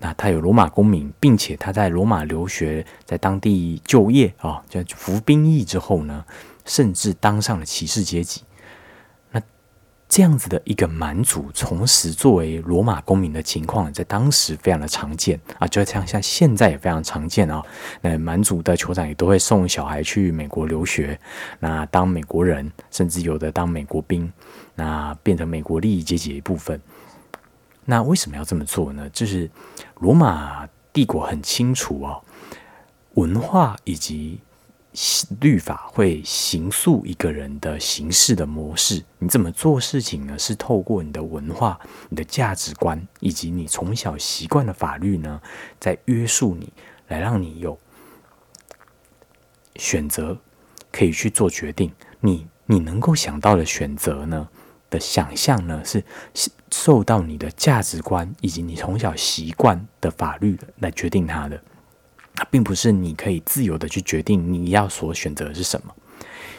[0.00, 6.24] 那他有罗马公民，并且他在罗马留学，在当地就业啊，就服兵役之后呢，
[6.64, 8.42] 甚至当上了骑士阶级。
[9.32, 9.42] 那
[10.08, 17.60] 这样子的一个蛮族，同时作为罗马公民的情况，在当时非常的常见啊，就像像现在也非常常见啊。
[18.00, 21.18] 那蛮族的酋长也都会送小孩去美国留学，
[21.58, 24.32] 那当美国人，甚至有的当美国兵，
[24.78, 26.80] 那变成美国利益阶级的一部分。
[27.84, 29.10] 那为什么要这么做呢？
[29.10, 29.50] 就是
[29.96, 32.22] 罗马帝国很清楚哦，
[33.14, 34.40] 文化以及
[35.40, 39.02] 律法会形塑一个人的行事的模式。
[39.18, 40.38] 你怎么做事情呢？
[40.38, 45.40] 是透过你的文化、你的价值观以及你从小习惯的法律呢，
[45.80, 46.72] 在约束你，
[47.08, 47.76] 来让你有
[49.74, 50.38] 选择，
[50.92, 51.92] 可以去做决定。
[52.20, 54.48] 你你能够想到的选择呢？
[54.90, 56.02] 的想象呢，是
[56.70, 61.60] 受到你的价值观以及你从小习惯的法律来决定它的，
[62.34, 65.94] 它并不是你可以自由的去决定你要所选择的是什么。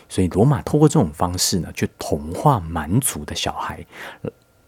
[0.07, 3.85] 所以罗马通过这种方式呢，去同化蛮族的小孩，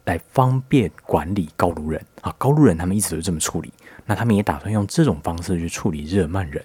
[0.05, 2.33] 来方便管理高卢人啊。
[2.37, 3.73] 高卢人他们一直都这么处理，
[4.05, 6.63] 那他们也打算用这种方式去处理日耳曼人。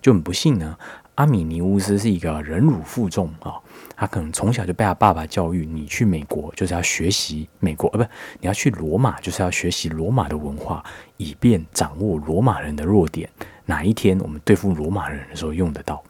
[0.00, 0.78] 就很不幸呢，
[1.16, 3.58] 阿米尼乌斯是一个忍辱负重啊。
[4.02, 8.10] 他可能从小就被他爸爸教育，你去美国就是要学习美国，呃，不，
[8.40, 10.82] 你要去罗马就是要学习罗马的文化，
[11.18, 13.30] 以便掌握罗马人的弱点，
[13.64, 16.02] 哪一天我们对付罗马人的时候用得到。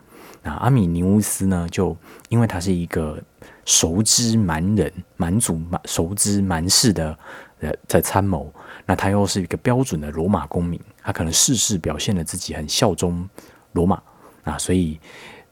[0.42, 1.94] 那阿米尼乌斯呢，就
[2.31, 3.22] 因为他是一个
[3.66, 7.14] 熟知蛮人、蛮族、蛮熟知蛮氏的
[7.61, 8.50] 呃在参谋，
[8.87, 13.28] 那他又是一个标准的罗马公民，他可能事事表现了自己很效忠
[13.72, 14.02] 罗马
[14.44, 14.98] 啊，所以。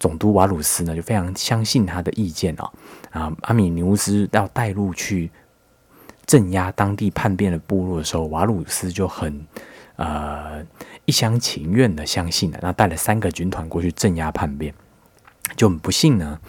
[0.00, 2.72] 总督瓦鲁斯呢，就非常相信他的意见啊
[3.10, 3.32] 啊！
[3.42, 5.30] 阿米尼乌斯要带路去
[6.24, 9.46] 镇压当地叛变的部落的时候，瓦鲁斯就很
[9.96, 10.64] 呃
[11.04, 14.74] 一厢情愿的相信了，然后带了三个军团过去镇压叛变。
[15.54, 16.40] 就很不幸呢，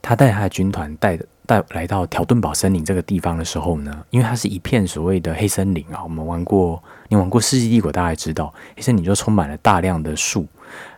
[0.00, 10.46] 他带他的军团带带来到条顿堡森林这个地方的时候呢，因为它是一片所谓的黑森林啊，我们玩过你玩过《世纪帝国》，大概知道黑森林就充满了大量的树。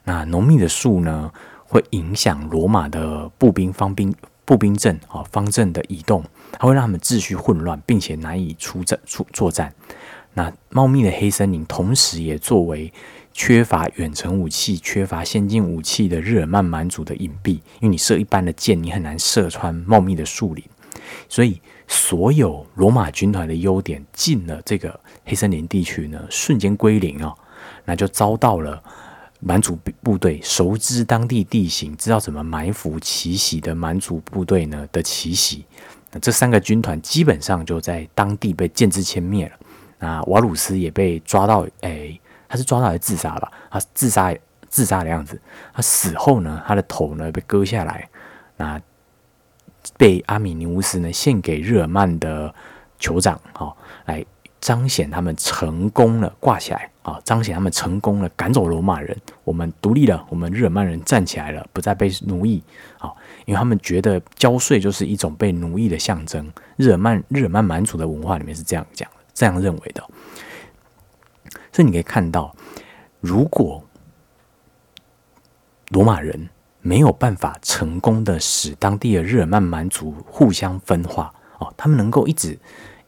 [0.05, 1.31] 那浓密的树呢，
[1.65, 9.73] 会影响罗马的步兵方兵步兵阵啊方阵的移动，它会让他们秩序混乱，并且难以出战出作战。
[10.35, 12.93] 那茂密的黑森林，同时也作为
[13.33, 20.65] 缺乏远程武器、缺乏先进武器的日耳曼蛮族的隐蔽，因为你射一般的箭，你很难射穿茂密的树林。
[21.29, 27.35] 所以，所有罗马军团的优点进了这个黑森林地区呢，瞬间归零啊，
[27.85, 28.83] 那就遭到了。
[29.45, 35.67] 蛮族部队熟知当地地形，知道怎么埋伏奇袭的蛮族部队呢的奇袭，
[36.13, 39.53] 那这三个军团基本上就在当地被剑支歼灭了。
[39.99, 42.17] 那瓦鲁斯也被抓到，哎，
[42.49, 43.51] 他是抓到还是自杀吧？
[43.69, 44.33] 他自杀
[44.69, 45.41] 自杀的样子。
[45.75, 48.09] 他死后呢，他的头呢被割下来，
[48.57, 48.81] 那
[49.97, 52.55] 被阿米尼乌斯呢献给日耳曼的
[53.01, 54.25] 酋长，好来。
[54.63, 57.21] 彰显他们成功了，挂起来啊！
[57.25, 62.63] 彰显他们成功了，赶走罗马人，我们独立了，我们日耳曼人站起来了，不再被奴役
[62.99, 63.13] 啊！
[63.45, 66.49] 因为他们觉得交税就是一种被奴役的象征。
[66.77, 70.05] 日耳曼日耳曼蛮族的文化里面是这样讲，这样认为的。
[71.73, 72.55] 所以你可以看到，
[73.19, 73.83] 如果
[75.89, 76.49] 罗马人
[76.81, 82.57] 没有办法成功的使当地的日耳曼蛮族互相分化哦，他们能够一直。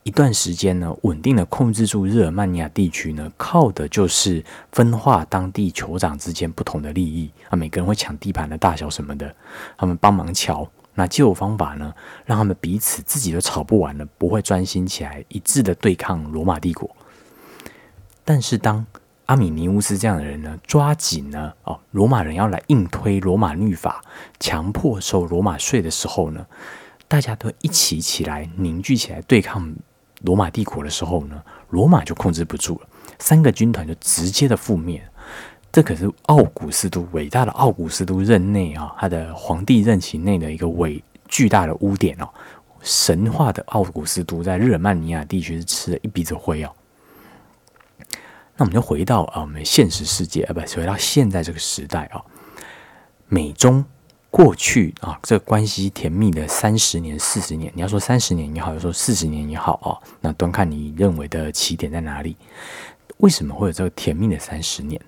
[0.05, 9.35] 一段时间呢，稳定的控制住日耳曼尼亚地区呢，靠的就是分化当地酋长之间不同的利益啊，每个人会抢地盘的大小什么的，
[9.79, 10.69] 他们帮忙瞧。
[10.97, 11.93] 那就有方法呢，
[12.27, 16.95] 让他们彼此自己都吵不完了，不会专心起来一致的对抗罗马帝国。
[18.27, 18.85] 但是当
[19.25, 24.05] 阿米尼乌斯这样的人呢，抓紧呢，哦，罗马人要来硬推罗马律法，
[24.39, 26.47] 强迫收罗马税的时候呢，
[27.09, 29.75] 大家都一起起来凝聚起来对抗。
[30.25, 35.03] 罗马帝国的时候呢，罗马就控制不住了，三个军团就直接的覆灭。
[35.71, 42.29] 这可是奥古斯都伟大的奥古斯都任内啊，他的皇帝任期内的一个伟巨大的污点哦。
[42.81, 46.71] 神话的奥古斯都在日耳曼尼亚地区是吃了一鼻子灰哦。
[48.57, 52.23] 那我们就回到啊，我们现实世界啊，不，回到现在这个时代啊，
[53.27, 53.85] 美中。
[54.35, 62.37] 过去啊，这关系甜蜜的三十年、四十年，你要说三十年也好，要说四十年也好啊，那端看你认为的起点在哪里。
[63.19, 65.01] 为什么会有这个甜蜜的三十年？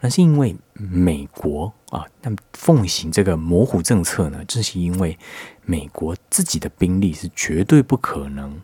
[0.00, 5.18] 那是因为美国啊，那么奉行这个模糊政策呢，正是因为
[5.66, 8.58] 美国自己的兵力是绝对不可能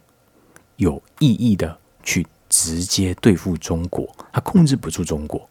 [0.77, 5.47] 有意义的去直接对付中国，他控制不住中国，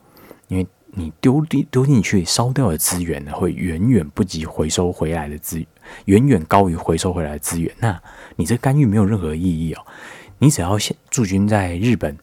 [0.48, 0.66] 因为。
[0.92, 5.64] 你丢丢丢进去烧掉的资源呢，会远远不及回收回来的资，
[6.06, 7.72] 远远高于回收回来的资源。
[7.80, 8.02] 那
[8.36, 9.86] 你这干预没有任何意义哦。
[10.40, 12.18] 你只要先驻军在日本，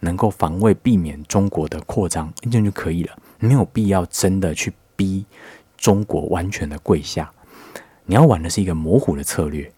[0.00, 3.16] 能够防卫避免中国的扩张，这样就可以了。
[3.38, 5.24] 没有必要真的去逼
[5.76, 7.30] 中国完全的跪下。
[8.04, 9.72] 你要玩的是一个模糊的策略。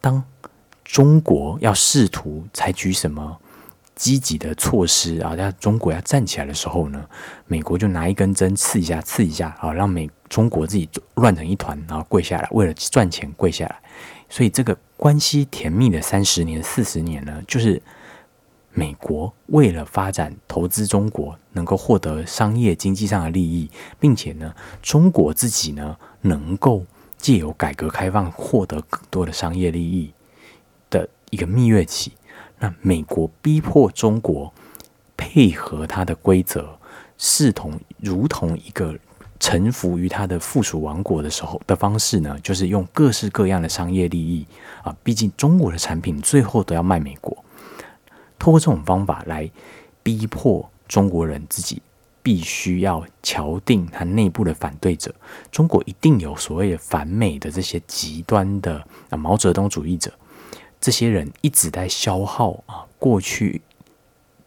[0.00, 0.22] 当
[0.84, 3.38] 中国要试图采取什么
[3.94, 7.04] 积极的措施啊，让中国要站起来的时候呢，
[7.46, 13.80] 美国就拿一根针刺一下，刺一下啊，让美中国自己乱成一团，然后跪下来，为了赚钱跪下来。
[14.28, 17.80] 所以这个关系甜蜜的三十年、四十年呢，就是
[18.72, 24.52] 美国为了发展投资中国，能够获得商业经济上的利益，并且呢，
[24.82, 26.84] 中国自己呢能够
[27.16, 30.12] 借由改革开放获得更多的商业利益
[30.90, 32.12] 的一个蜜月期。
[32.64, 34.50] 那美国逼迫中国
[35.18, 36.78] 配合它的规则，
[37.18, 38.98] 视同如同一个。
[39.40, 44.46] 臣服于他的附属王国的时候的方式呢，就是用各式各样的商业利益
[44.82, 47.36] 啊，毕竟中国的产品最后都要卖美国。
[48.38, 49.50] 通过这种方法来
[50.02, 51.82] 逼迫中国人自己，
[52.22, 55.14] 必须要敲定他内部的反对者。
[55.50, 60.10] 中国一定有所谓的反美的这些极端的啊毛泽东主义者，
[60.84, 63.62] 这些人一直在消耗啊过去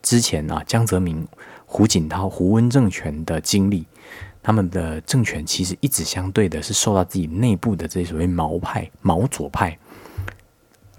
[0.03, 1.27] 之前啊江泽民、
[1.65, 3.87] 胡锦涛、胡温政权的精力。
[4.43, 9.75] 他们的政权其实一直相对的是受到自己内部的这所谓毛派、毛左派，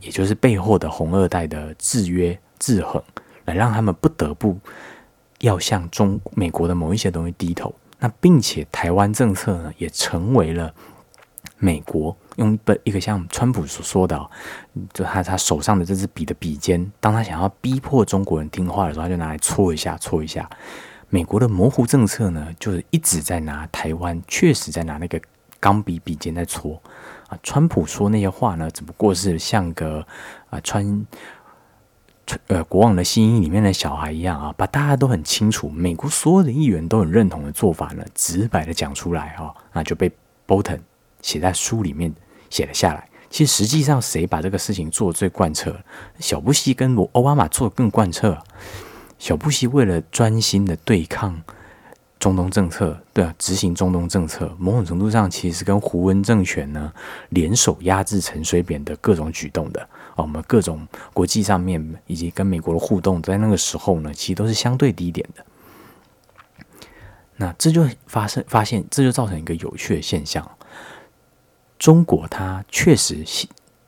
[0.00, 3.00] 也就是背后的红二代的制约、制衡，
[3.44, 4.58] 来让他们不得不
[5.38, 7.72] 要向中美国的某一些东西低头。
[8.00, 10.74] 那并且台湾政策呢，也成为了
[11.58, 14.18] 美国用一一个像川普所说的，
[14.92, 20.48] 就他他手上的这支笔的笔尖，当他想要逼迫中国人听话的时候，他就拿来搓一下、搓一下。
[21.10, 25.18] 美国的模糊政策呢，就是一直在拿台湾，确实在拿那个
[25.58, 26.80] 钢笔笔尖在搓
[27.28, 27.38] 啊。
[27.42, 30.06] 川普说那些话呢，只不过是像个
[30.50, 31.06] 啊穿
[32.26, 40.12] 穿呃国王的新衣里面的小孩一样啊，把大家都很清楚，美国所有的议员都很认同的做法呢，直白的讲出来啊，那就被
[40.46, 40.80] Bolton
[41.22, 42.14] 写在书里面
[42.50, 43.08] 写了下来。
[43.30, 45.76] 其实实际上谁把这个事情做最贯彻？
[46.18, 48.38] 小布希跟罗奥巴马做的更贯彻。
[49.18, 51.42] 小布希为了专心的对抗
[52.18, 56.92] 中东政策，对啊，执行中东政策，某种程度上其实跟胡温政权呢
[57.28, 59.82] 联手压制陈水扁的各种举动的
[60.14, 65.44] 啊，我们各种国际上面以及跟美国的互动，在那个时候呢，其实都是相对低点的。
[67.36, 70.48] 那这就发生发现，这就造成一个有趣的现象：
[71.78, 73.24] 中国它确实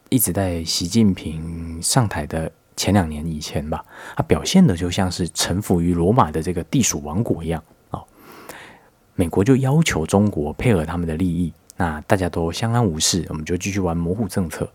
[0.09, 2.51] 一直在习近平上台的。
[2.77, 3.85] 前两年以前吧，
[4.17, 8.03] 它表现的就像是臣服于罗马的这个地属王国一样啊。
[9.15, 14.67] 美国就要求中国配合他们的利益，那大家都相安无事，我们就继续玩模糊政策。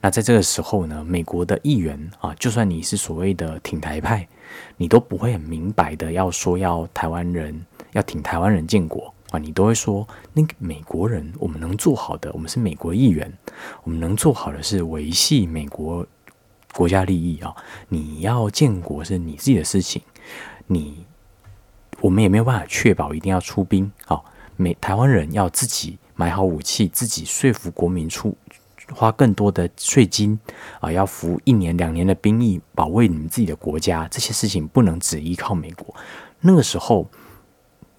[0.00, 4.28] 那在这个时候呢，美国的议员啊，就算你是所谓的挺台派，
[4.76, 13.32] 你都不会很明白的要说要台湾人要挺台湾人建国啊，你都会说那个美国人，我们能做好的，我们是美国议员，
[13.84, 16.06] 我们能做好的是维系美国。
[16.72, 17.52] 国家利益啊，
[17.88, 20.00] 你要建国是你自己的事情，
[20.68, 21.04] 你
[22.00, 24.22] 我们也没有办法确保一定要出兵啊。
[24.54, 28.36] 美台湾人要自己买好武器，自己说服国民出
[28.92, 30.38] 花更多的税金
[30.78, 34.06] 啊，要服一年两年的兵役，保卫你们自己的国家。
[34.08, 35.92] 这些事情不能只依靠美国。
[36.38, 37.10] 那个时候，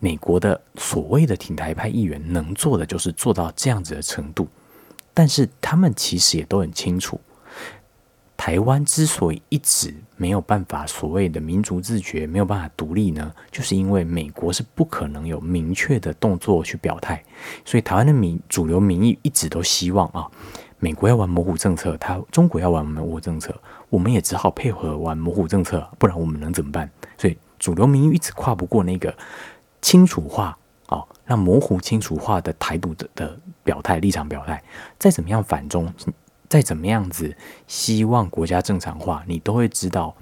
[0.03, 4.47] 美国的所谓的挺台派议员能做的就是做到这样子的程度，
[5.13, 7.21] 但是他们其实也都很清楚。
[8.35, 17.23] 台湾之所以一直没有办法所谓的民族自觉，没有办法独立呢，就是因为美国是不可能有明确的动作去表态，
[17.63, 20.25] 所以台湾的民主流民意一直都希望啊，
[20.79, 23.55] 美国要玩模糊政策，他中国要玩模糊政策，
[23.89, 26.89] 我们也只好配合玩模糊政策，不然我们能怎么办？
[27.19, 29.15] 所以主流民意一直跨不过那个
[29.81, 34.63] 清楚化啊，让模糊清楚化的台独的的表态立场表态，
[34.99, 35.93] 再怎么样反中。
[36.49, 37.33] 再怎么样子，
[37.65, 40.13] 希望国家正常化，你都会知道，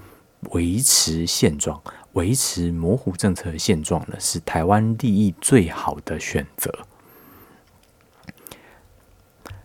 [0.52, 1.82] 维持现状、
[2.14, 6.72] 维持模糊政策的现状呢，是台湾利益最好的选择。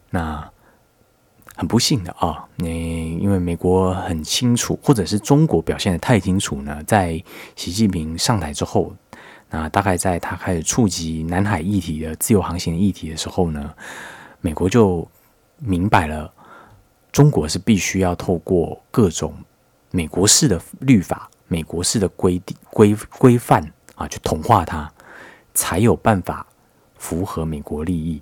[0.08, 0.50] 那
[1.54, 7.22] 很不幸的啊，你因为美国很清楚，或者是中国表现的太清楚呢，在
[7.56, 8.96] 习近平上台之后，
[9.54, 13.72] 那大概在他开始触及南海议题的自由航行议题的时候呢，
[14.40, 15.08] 美国就
[15.58, 16.28] 明白了。
[17.12, 19.32] 中国是必须要透过各种
[19.92, 23.62] 美国式的律法、美国式的规定、规规范
[23.94, 24.90] 啊，去同化它，
[25.54, 26.44] 才有办法
[26.98, 28.20] 符合美国利益。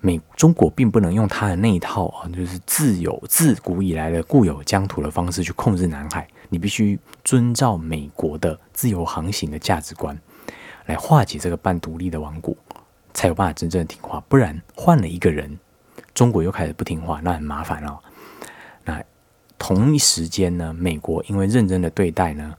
[0.00, 6.26] 美中国并不能用它的那一套啊，就是自有自古以来的固有疆土的方式去控制南海。
[6.48, 10.20] 你必须遵照美国的自由航行的价值观，
[10.92, 12.54] 来化解这个半独立的王国，
[13.14, 14.22] 才有办法真正的听话。
[14.28, 15.58] 不然换了一个人，
[16.14, 17.98] 中国又开始不听话，那很麻烦哦。
[18.84, 19.02] 那
[19.58, 22.54] 同一时间呢，美国因为认真的对待呢，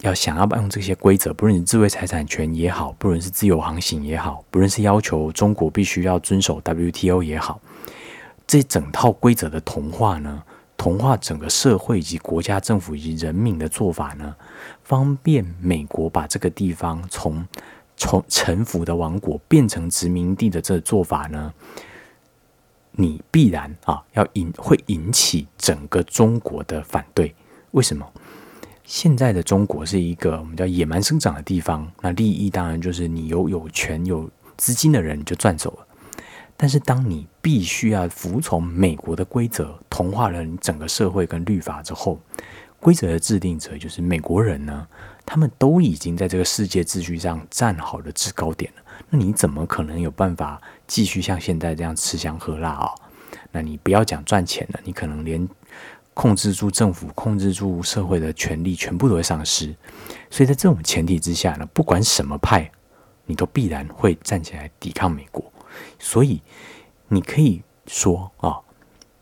[0.00, 7.60] 要想要用这些规则，不论是智慧财产权也好，不论是自由航行也好，不论是要求中国必须要遵守 WTO 也好，
[8.46, 10.42] 这整套规则的同化呢，
[10.80, 14.34] 同化整个社会以及国家政府以及人民的做法呢，
[14.82, 17.46] 方便美国把这个地方从
[17.98, 21.52] 从臣服的王国变成殖民地的这做法呢。
[22.92, 27.34] 你必然啊要引会引起整个中国的反对，
[27.72, 28.10] 为什么？
[28.82, 35.86] 现在的中国是一个我们叫野蛮生长的地方，那利益当然就是你有有权有资金的人就赚走了。
[36.62, 42.20] 但是当你必须要服从美国的规则，同化了你整个社会跟律法之后，
[42.78, 44.86] 规则的制定者就是美国人呢，
[45.24, 48.82] 他们都已经在这个世界秩序上站好了制高点了。
[49.08, 52.90] 那你怎么可能有办法继续像现在这样吃香喝辣啊？
[53.50, 55.48] 那你不要讲赚钱了，你可能连
[56.12, 59.74] 控制住政府、控制住社会的权利全部都会丧失。
[60.28, 62.70] 所以在这种前提之下呢，不管什么派，
[63.24, 65.49] 你都必然会站起来抵抗美国。
[65.98, 66.42] 所以
[67.08, 68.60] 你可以说啊，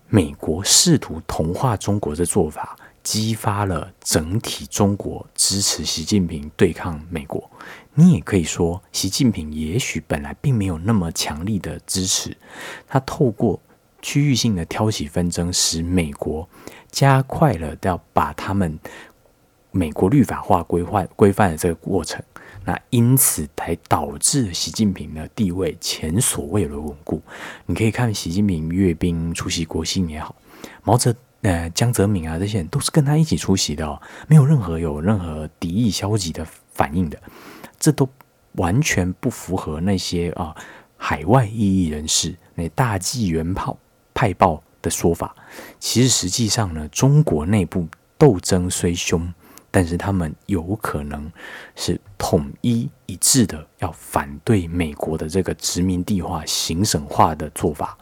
[0.09, 2.77] 美国试图同化中国的做法。
[3.01, 7.51] 激发了整体中国支持习近平对抗美国。
[7.95, 12.37] 你也可以说，习近平也许本来并没有那么强力的支持，
[12.87, 13.59] 他透过
[14.03, 16.47] 区域性的挑起纷争，使美国
[16.91, 18.79] 加快了要把他们
[19.71, 22.23] 美国律法化规范规范的这个过程。
[22.69, 27.23] 那因此才导致习近平的地位前所未有的稳固。
[27.65, 30.37] 你可以看习近平阅兵出席国庆也好，
[30.85, 31.15] 毛泽。
[31.43, 37.17] 呃，江泽民啊，这些人都是跟他一起出席的，没有任何有任何敌意、消极的反应的，
[37.79, 38.09] 这都
[38.55, 40.53] 完全不符合那些啊
[40.97, 43.79] 海外异议人士那大纪元炮
[44.13, 45.33] 派报的说法。
[45.79, 47.87] 其实实际上呢，中国内部
[48.19, 49.33] 斗争虽凶，
[49.79, 51.31] 但是他们有可能
[51.77, 57.97] 是统一一致的，要反对美国的这个殖民地化、行省化的做法。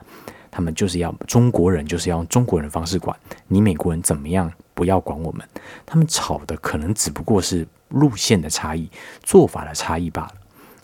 [0.50, 3.14] 他们就是要中国人，就是要用中国人的方式管
[3.46, 5.46] 你美国人怎么样，不要管我们。
[5.84, 8.90] 他们吵的可能只不过是路线的差异、
[9.22, 10.32] 做法的差异罢了。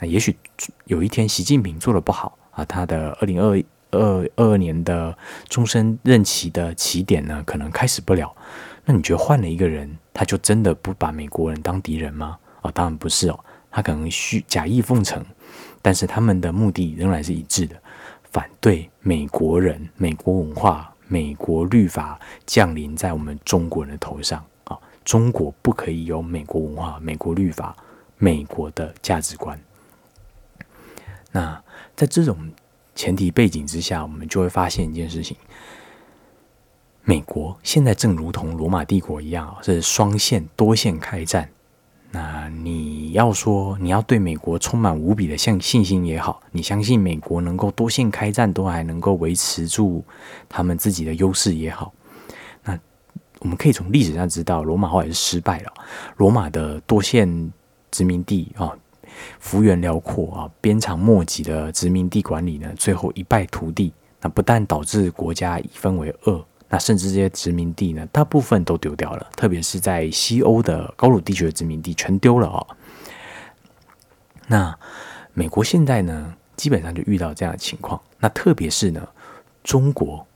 [0.00, 0.36] 那也许
[0.84, 3.56] 有一天习近平做的不好啊，他的二零二
[3.92, 5.16] 二二二年的
[5.48, 8.36] 终身任期的起点呢，可能开始不了。
[8.84, 12.38] 那你觉得换了一个人，他就真的不把美国人当敌人吗？
[12.62, 15.24] 啊，当然不是哦，他可能虚假意奉承，
[15.80, 17.76] 但是他们的目的仍然是一致的。
[18.30, 24.78] 反对美国人、美国文化、美国律法降临在我们中国人的头上啊！
[25.04, 27.76] 中国不可以有美国文化、美国律法、
[28.16, 29.60] 美国的价值观。
[31.30, 31.62] 那
[31.94, 32.50] 在这种
[32.94, 35.36] 前提背景之下，我们就会发现一件事情：
[37.04, 41.48] 美国现在正如同罗马帝国一样，是双线、多线开战。
[42.14, 50.04] 那你要说你要对美国充满无比的信信心也好，你相信美国能够多线开战都还能够维持住
[50.48, 51.92] 他们自己的优势也好，
[52.64, 52.78] 那
[53.40, 55.72] 我们可以从历史上知道，罗马后来是失败了。
[56.18, 57.52] 罗马的多线
[57.90, 58.70] 殖民地啊，
[59.40, 63.92] 幅员辽阔啊，鞭长莫及的殖民地管理呢，最后一败涂地。
[64.20, 66.44] 那不但导致国家一分为二。
[66.72, 72.66] 那甚至这些殖民地呢，大部分都丢掉了，特别是在西欧的高卢地区的殖民地全丢了哦。
[74.46, 74.74] 那
[75.34, 78.00] 美国现在呢，基本上就遇到这样的情况。
[78.18, 79.06] 那特别是呢，
[79.62, 80.26] 中国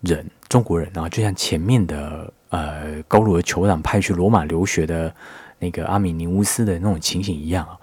[0.00, 5.14] 人，中国人啊，就像前面的呃高卢的酋长派去罗马留学的
[5.58, 7.76] 那个阿米尼乌斯的那种情形一样啊，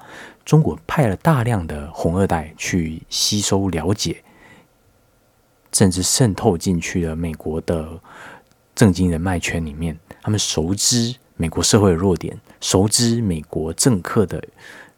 [0.44, 4.24] 中国派了大量的红二代去吸收了解。
[5.74, 8.00] 甚至渗透进去了美国的
[8.74, 14.44] 政经人脉圈里面，他们熟知美国社会的弱点，熟知美国政客的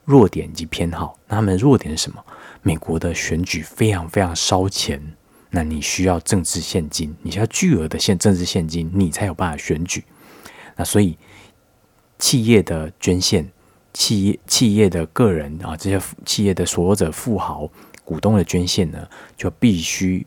[0.05, 1.17] 弱点及偏好。
[1.27, 2.23] 那他们的弱点是什么？
[2.61, 5.01] 美国的选举非常非常烧钱，
[5.49, 10.03] 那你需要政治现金，你需要巨额的现政治现金，你才有办法选举。
[10.75, 11.17] 那所以
[12.17, 13.49] 企业的捐献，
[13.93, 17.69] 企业企业的个人啊，这些企业的所有者、富豪、
[18.03, 20.25] 股东的捐献呢，就必须。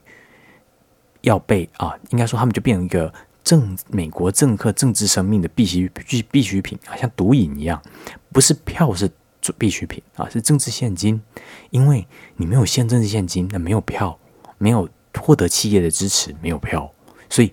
[1.23, 3.13] 要被啊，应该说他们就变成一个
[3.43, 7.81] 政美国政客政治生命的必需必必需品啊，像毒瘾一样，
[8.31, 9.11] 不是票是
[9.59, 11.21] 必需品啊，是政治现金。
[11.71, 12.07] 因为
[12.37, 14.17] 你没有现政治现金，那没有票，
[14.59, 16.93] 没有获得企业的支持，没有票，
[17.29, 17.53] 所以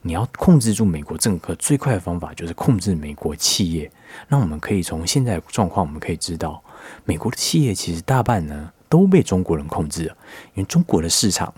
[0.00, 3.90] 你要控制住美国政客最快的方法就是控制美国企业。
[4.28, 6.62] 那我们可以从现在的状况，我们可以知道，
[7.04, 10.16] 美国的企业其实大半呢都被中国人控制了，
[10.54, 11.52] 因为中国的市场。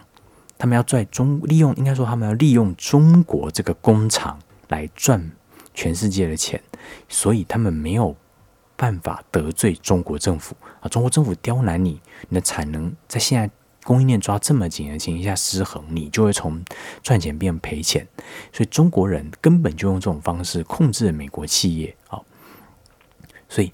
[0.59, 4.37] 他们要在中利用，应该说他们要利用中国这个工厂
[4.69, 5.31] 来赚
[5.73, 6.61] 全世界的钱，
[7.09, 8.17] 所以他们没有
[8.75, 10.89] 办法得罪中国政府啊。
[10.89, 13.49] 中国政府刁难你，你的产能在现在
[13.85, 16.61] 供应链抓这么紧的情况下失衡，你就会从
[17.05, 18.07] 赚钱变赔钱。
[18.53, 22.21] 所以中国人根本就用这种方式控制美国企业啊。
[23.49, 23.73] 所以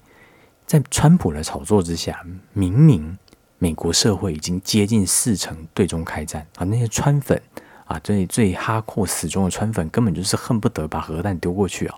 [0.67, 2.23] 在川普的炒作之下，
[2.53, 3.17] 明明。
[3.57, 6.65] 美国社会已经接近四成对中开战啊！
[6.65, 7.41] 那些川粉
[7.85, 11.97] 啊，最最哈阔死忠的川粉，根本就是恨不得把核弹丢过去啊！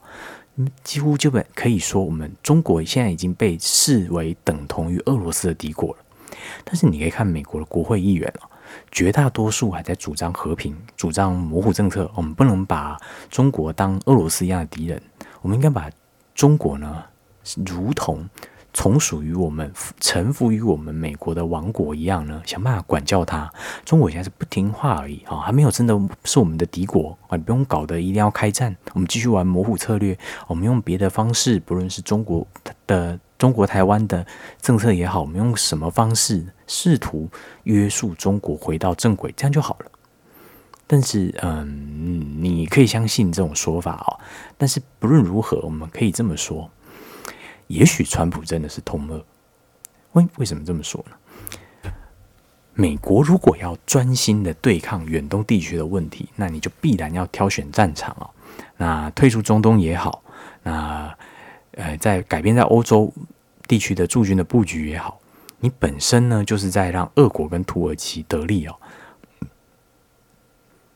[0.84, 5.99] 几乎基本可以说，我们中国现在已经被视为等同于俄罗斯的敌国了。
[6.64, 8.45] 但是你可以看美国的国会议员啊，
[8.91, 12.10] 绝大多数还在主张和平，主张模糊政策。
[12.16, 12.97] 我们不能把
[13.30, 15.01] 中国当俄罗斯一样的敌人，
[15.41, 15.89] 我们应该把
[16.36, 17.03] 中国呢，
[17.66, 18.30] 如同。
[18.78, 23.51] 从属于我们、臣服于我们美国的王国一样呢，想办法管教他。
[23.84, 27.36] 中国现在是不听话而已啊，还没有真的是我们的敌国啊！
[27.36, 30.15] 你不用搞得一定要开战，我们继续玩模糊策略，
[30.45, 32.45] 我们用别的方式，不论是中国
[32.86, 34.23] 的中国台湾的
[34.61, 37.28] 政策也好，我们用什么方式试图
[37.63, 39.91] 约束中国回到正轨，这样就好了。
[40.86, 44.19] 但是，嗯，你可以相信这种说法哦。
[44.55, 46.69] 但是不论如何，我们可以这么说。
[47.68, 49.24] 也许川普真的是通俄，
[50.13, 51.91] 为为什么这么说呢？
[52.74, 58.30] 美国如果要专心的对抗远东地区的问题，那你就必然要挑选战场啊。
[58.78, 60.22] 那退出中东也好，
[60.61, 61.11] 那
[61.72, 63.11] 呃，在改变在欧洲
[63.68, 65.20] 地区的驻军的布局也好，
[65.59, 68.76] 你本身呢就是在让俄国跟土耳其得利哦。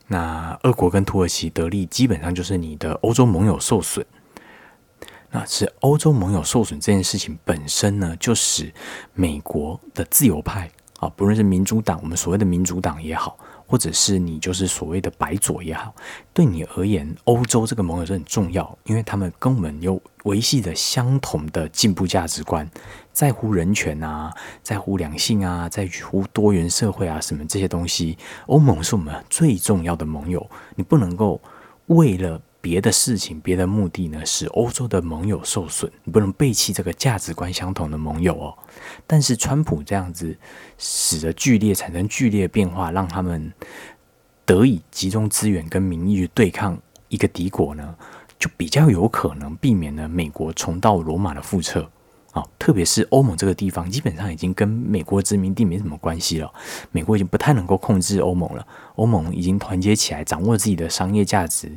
[0.05, 4.05] 那俄国跟土耳其得利，基本上就是你的欧洲盟友受损。
[5.33, 8.71] 那是欧洲盟友受损这件事情本身呢，就使
[9.13, 10.69] 美国的自由派
[10.99, 15.95] 啊，不论是民主党，我们所谓的民主党也好，或者是你就是所谓的白左也好，
[16.33, 22.69] 对你而言，欧洲这个盟友是很重要，因为他们跟我们有维系着相同的进步价值观，
[23.13, 28.17] 在乎人权啊，在乎两性啊，在乎多元社会啊，什么这些东西，
[28.47, 31.41] 欧盟是我们最重要的盟友，你不能够
[31.85, 32.41] 为了。
[32.61, 38.57] 别的事情、别的目的呢，使欧洲的盟友受损，你不能背弃这个价值观相同的盟友哦。
[39.07, 40.37] 但是川普这样子，
[40.77, 43.51] 使得剧烈产生剧烈变化，让他们
[44.45, 47.95] 得以集中资源跟民意去对抗一个敌国呢，
[48.37, 51.89] 就比较有可能避免了美国重蹈罗马的覆辙。
[52.31, 56.49] 啊，特别是欧盟这个地方，基本上已经跟美国殖民地没什么关系了。
[56.91, 58.65] 美国已经不太能够控制欧盟了。
[58.95, 61.69] 欧盟已经团结起来，掌握自己的商业价值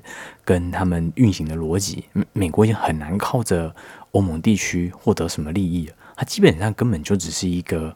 [0.45, 2.05] 跟他们运行的逻辑。
[2.13, 3.75] 美美国已经很难靠着
[4.13, 5.95] 欧盟地区获得什么利益了。
[6.15, 7.93] 它基本上根本就只是一个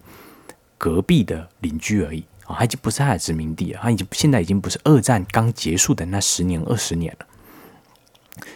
[0.76, 3.78] 隔壁的邻居而已啊，它已经不是它的殖民地了。
[3.80, 7.26] 它已经现在已经不是二战刚结束的那十年、二十年了。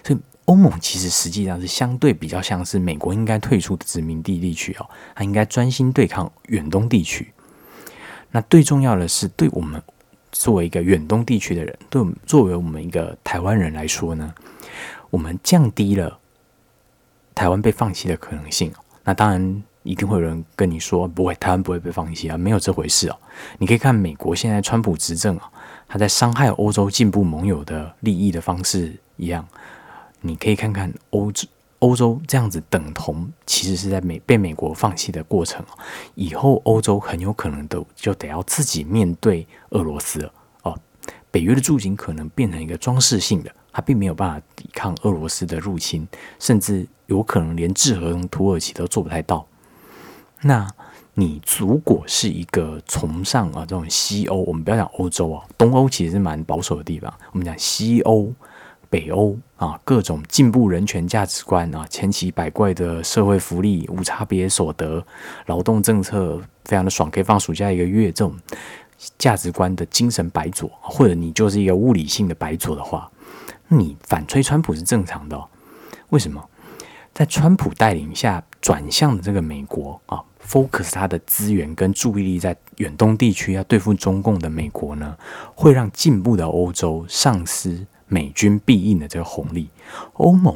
[0.02, 0.18] 所以。
[0.52, 7.32] 欧盟其实实际上是相对比较像是美国应该退出的殖民地地区哦，它应该专心对抗远东地区。
[8.30, 9.82] 那最重要的是，对我们
[10.30, 14.34] 作为一个远东地区的人，对我们作为我们一个台湾人来说呢，
[15.08, 16.18] 我们降低了
[17.34, 18.70] 台湾被放弃的可能性。
[19.04, 23.16] 那当然一定会有人跟你说，不会，台湾不会被放弃啊，没有这回事哦。
[23.56, 25.50] 你可以看美国现在川普执政啊，
[25.88, 29.48] 他在伤害欧洲进步盟友的利益的方式一样。
[30.22, 31.46] 你可以看看欧洲，
[31.80, 35.64] 欧洲这样子等同，其实是在美被美国放弃的过程
[36.14, 40.78] 以后欧洲很有可能都就得要自己面对俄罗斯了哦。
[41.30, 46.06] 北约的驻军可能变成一个装饰性的，它并没有办法抵抗俄罗斯的入侵，
[46.38, 49.44] 甚至有可能连制衡土耳其都做不太到。
[50.42, 50.68] 那
[51.14, 58.32] 你如果是一个崇尚啊这种西欧，我们不要讲欧洲啊，东欧其实是蛮保守的地方，我们讲西欧。
[58.92, 65.02] 北欧啊，各种进步人权价值观啊，千奇百怪的社会福利、无差别所得、
[65.46, 68.12] 劳动政策，非常的爽，可以放暑假一个月。
[68.12, 68.36] 这种
[69.16, 73.10] 价值观的精神白左，或者你就是一个物理性的白左的话，
[73.68, 75.42] 你反吹川普是正常的。
[76.10, 76.46] 为什么？
[77.14, 85.16] 在川普带领下转向的这个美国啊，focus 他的资源跟注意力在远东地区要对付中共的美国呢，
[85.54, 87.86] 会让进步的欧洲丧失。
[88.12, 89.70] 美军必应的这个红利，
[90.12, 90.54] 欧盟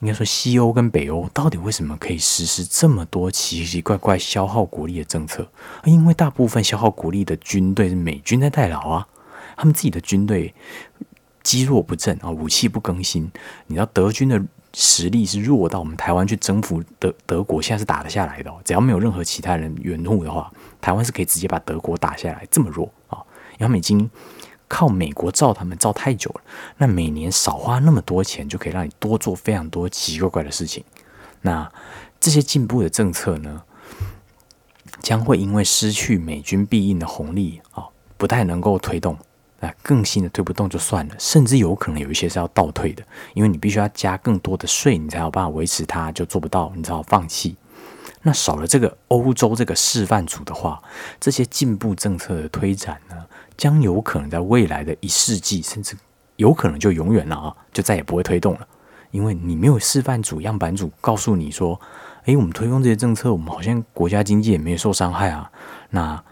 [0.00, 5.46] 应该说西欧跟北欧到底为什么可以实施这么多奇奇怪怪消耗国力的政策？
[5.84, 9.06] 因为大部分消耗国力的军队是美军在代劳啊，
[9.56, 10.52] 他们自己的军队
[11.44, 13.30] 积弱不振啊，武器不更新。
[13.68, 14.42] 你知道德军的
[14.74, 18.60] 实力是弱到我们台湾去征服德德国，现在是打得下来的哦。
[18.64, 23.22] 只要没有任何其他人援护的话，台湾是可以直接把德国打下来，这么弱啊。
[23.58, 24.10] 他们已经
[24.72, 26.40] 靠美国造他们造太久了，
[26.78, 30.82] 那每年少花那么多钱，就可以让你多做非常多奇奇怪怪的事情。
[31.42, 31.70] 那
[32.18, 33.62] 这些进步的政策呢，
[35.02, 37.84] 将会因为失去美军必应的红利啊，
[38.16, 39.18] 不太能够推动。
[39.60, 47.54] 啊，更新的推不动就算了，甚至有可能有一些是要倒退的，因为你必须要加更多的税，你才有办法维持它，就做不到，你只好放弃。
[48.22, 50.82] 那少了这个欧洲这个示范组的话，
[51.20, 53.14] 这些进步政策的推展呢，
[53.56, 55.96] 将有可能在未来的一世纪，甚至
[56.36, 58.66] 有可能就永远了啊，就再也不会推动了，
[59.10, 61.80] 因为你没有示范组、样板组告诉你说，
[62.24, 65.50] 诶，我们推动这些政策，我们好像国家经济也没有受伤害啊，
[65.90, 66.22] 那。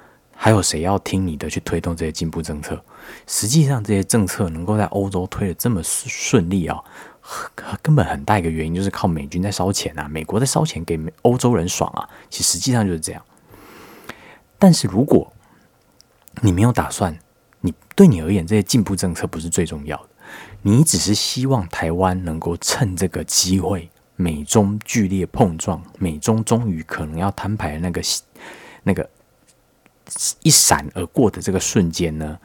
[0.43, 2.83] 还有谁要听你的去推动这些进步政策？
[3.27, 6.83] 实际上，这些政策能够在欧洲推的这么顺利啊，
[7.83, 12.09] 根本很大一个原因就是靠美军在烧钱啊，美国在烧钱给欧洲人爽啊。
[12.31, 13.23] 其实实际上就是这样。
[14.59, 15.31] 但是如果
[16.41, 17.19] 你没有打算，
[17.61, 20.09] 你对你而言这些进步政策不是最重要的，
[20.63, 28.03] 你只是希望台湾能够趁这个机会，美中剧烈碰撞，美中终于可能要摊牌的那个
[28.83, 29.09] 那个。
[30.43, 32.37] 一闪而过的这个瞬间呢，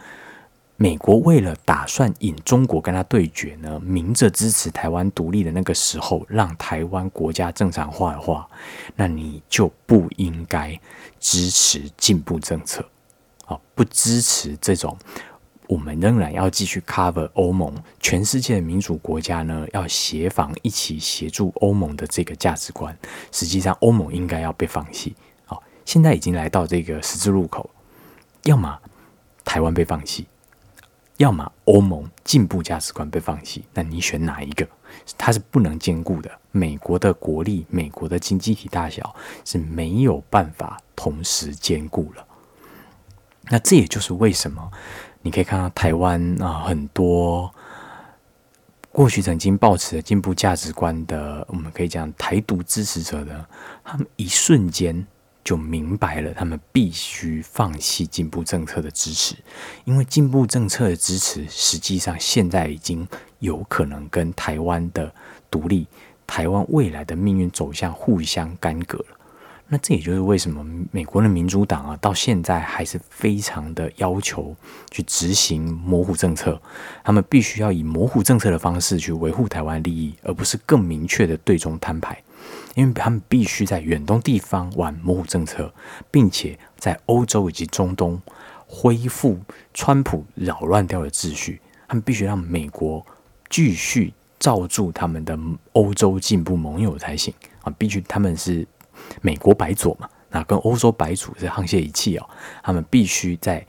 [0.77, 8.47] 美国为了打算引中国跟他对决呢，明着支持台湾独立的那个时候，让台湾国家正常化的话，
[8.95, 10.79] 那你就不应该
[11.19, 12.87] 支持进步政策，
[13.45, 14.97] 啊，不支持这种
[15.67, 22.95] 我们仍然要继续 cover 欧盟，全世界的民主国家呢要协防一起协助欧盟的这个价值观，
[23.31, 25.15] 实际上欧盟应该要被放弃。
[25.45, 27.69] 好现在已经来到这个十字路口，
[28.43, 28.79] 要么
[29.43, 30.27] 台湾被放弃，
[31.17, 33.65] 要么欧盟进步价值观被放弃。
[33.73, 34.67] 那你选哪一个？
[35.17, 36.31] 它是不能兼顾的。
[36.51, 42.25] 美国的国力、美国的经济体大小是没有办法同时兼顾了。
[43.49, 44.71] 那这也就是为什么
[45.21, 47.53] 你可以看到台湾啊，很多
[48.91, 53.45] 过去曾经抱持的进步价值观的，我们可以讲台独支持者的，
[53.83, 55.05] 他们一瞬间。
[55.45, 59.35] 就明白了，他们必须放弃进步政策的支持，
[59.83, 65.13] 因为进步政策的支持，实际上现在已经有可能跟台湾的
[65.51, 65.85] 独立、
[66.25, 69.05] 台湾未来的命运走向互相干戈了。
[69.67, 74.55] 那这也就是为什么美国的民主党啊，到现在还是非常的要求
[74.91, 76.61] 去执行模糊政策，
[77.03, 82.21] 他们必须要以模糊政策的方式去维护台湾利益，而不是更明确的对中摊牌。
[82.75, 85.73] 因为他们必须在远东地方玩模糊政策，
[86.11, 88.21] 并且在欧洲以及中东
[88.67, 89.39] 恢复
[89.73, 91.59] 川普扰乱掉的秩序。
[91.87, 93.03] 他们必须让美国
[93.49, 95.39] 继续罩住他们的
[95.71, 97.73] 欧洲进步盟友才行啊！
[97.77, 98.67] 必须他们是
[99.21, 102.29] 美国白左嘛，那跟欧洲白左是沆瀣一气哦。
[102.63, 103.65] 他们必须在。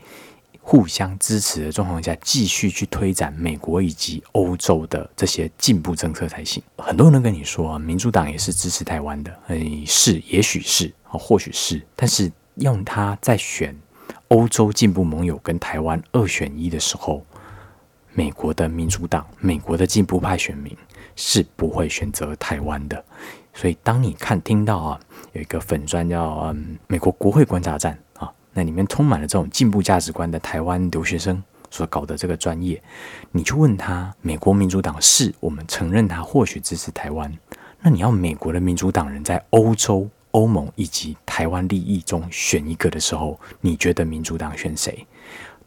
[0.69, 6.61] 互相支持的状况下，继续去推展美国以及欧洲的这些进步政策才行。
[6.77, 13.73] 很多人跟你说，民主党也是支持台湾的，诶，是，也许是，啊，或许是，但是用他在选
[14.27, 17.25] 欧洲进步盟友跟台湾二选一的时候，
[18.13, 20.75] 美国的民主党、美国的进步派选民
[21.15, 23.01] 是不会选择台湾的。
[23.53, 24.99] 所以，当你看听到啊，
[25.33, 27.97] 有一个粉砖叫嗯美国国会观察站。
[28.17, 32.81] 啊那里面充满了这种进步价值观的台湾留学生所搞的这个专业，
[33.31, 37.31] 你去问他，美国民主党是我们承认他或许支持台湾，
[37.81, 45.05] 那你要美国的民主党人在欧洲、欧盟以及台湾利益中选一个的时候，你觉得民主党选谁？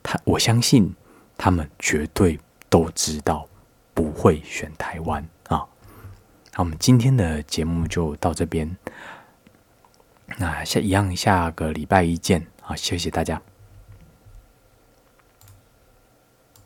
[0.02, 0.92] 他我相信
[1.38, 3.46] 他们绝对都知道
[3.94, 5.64] 不会选台湾啊。
[6.54, 8.76] 那我们今天的节目就到这边，
[10.38, 12.46] 那下一样下个礼拜一见。
[12.60, 13.40] 好，谢谢大家。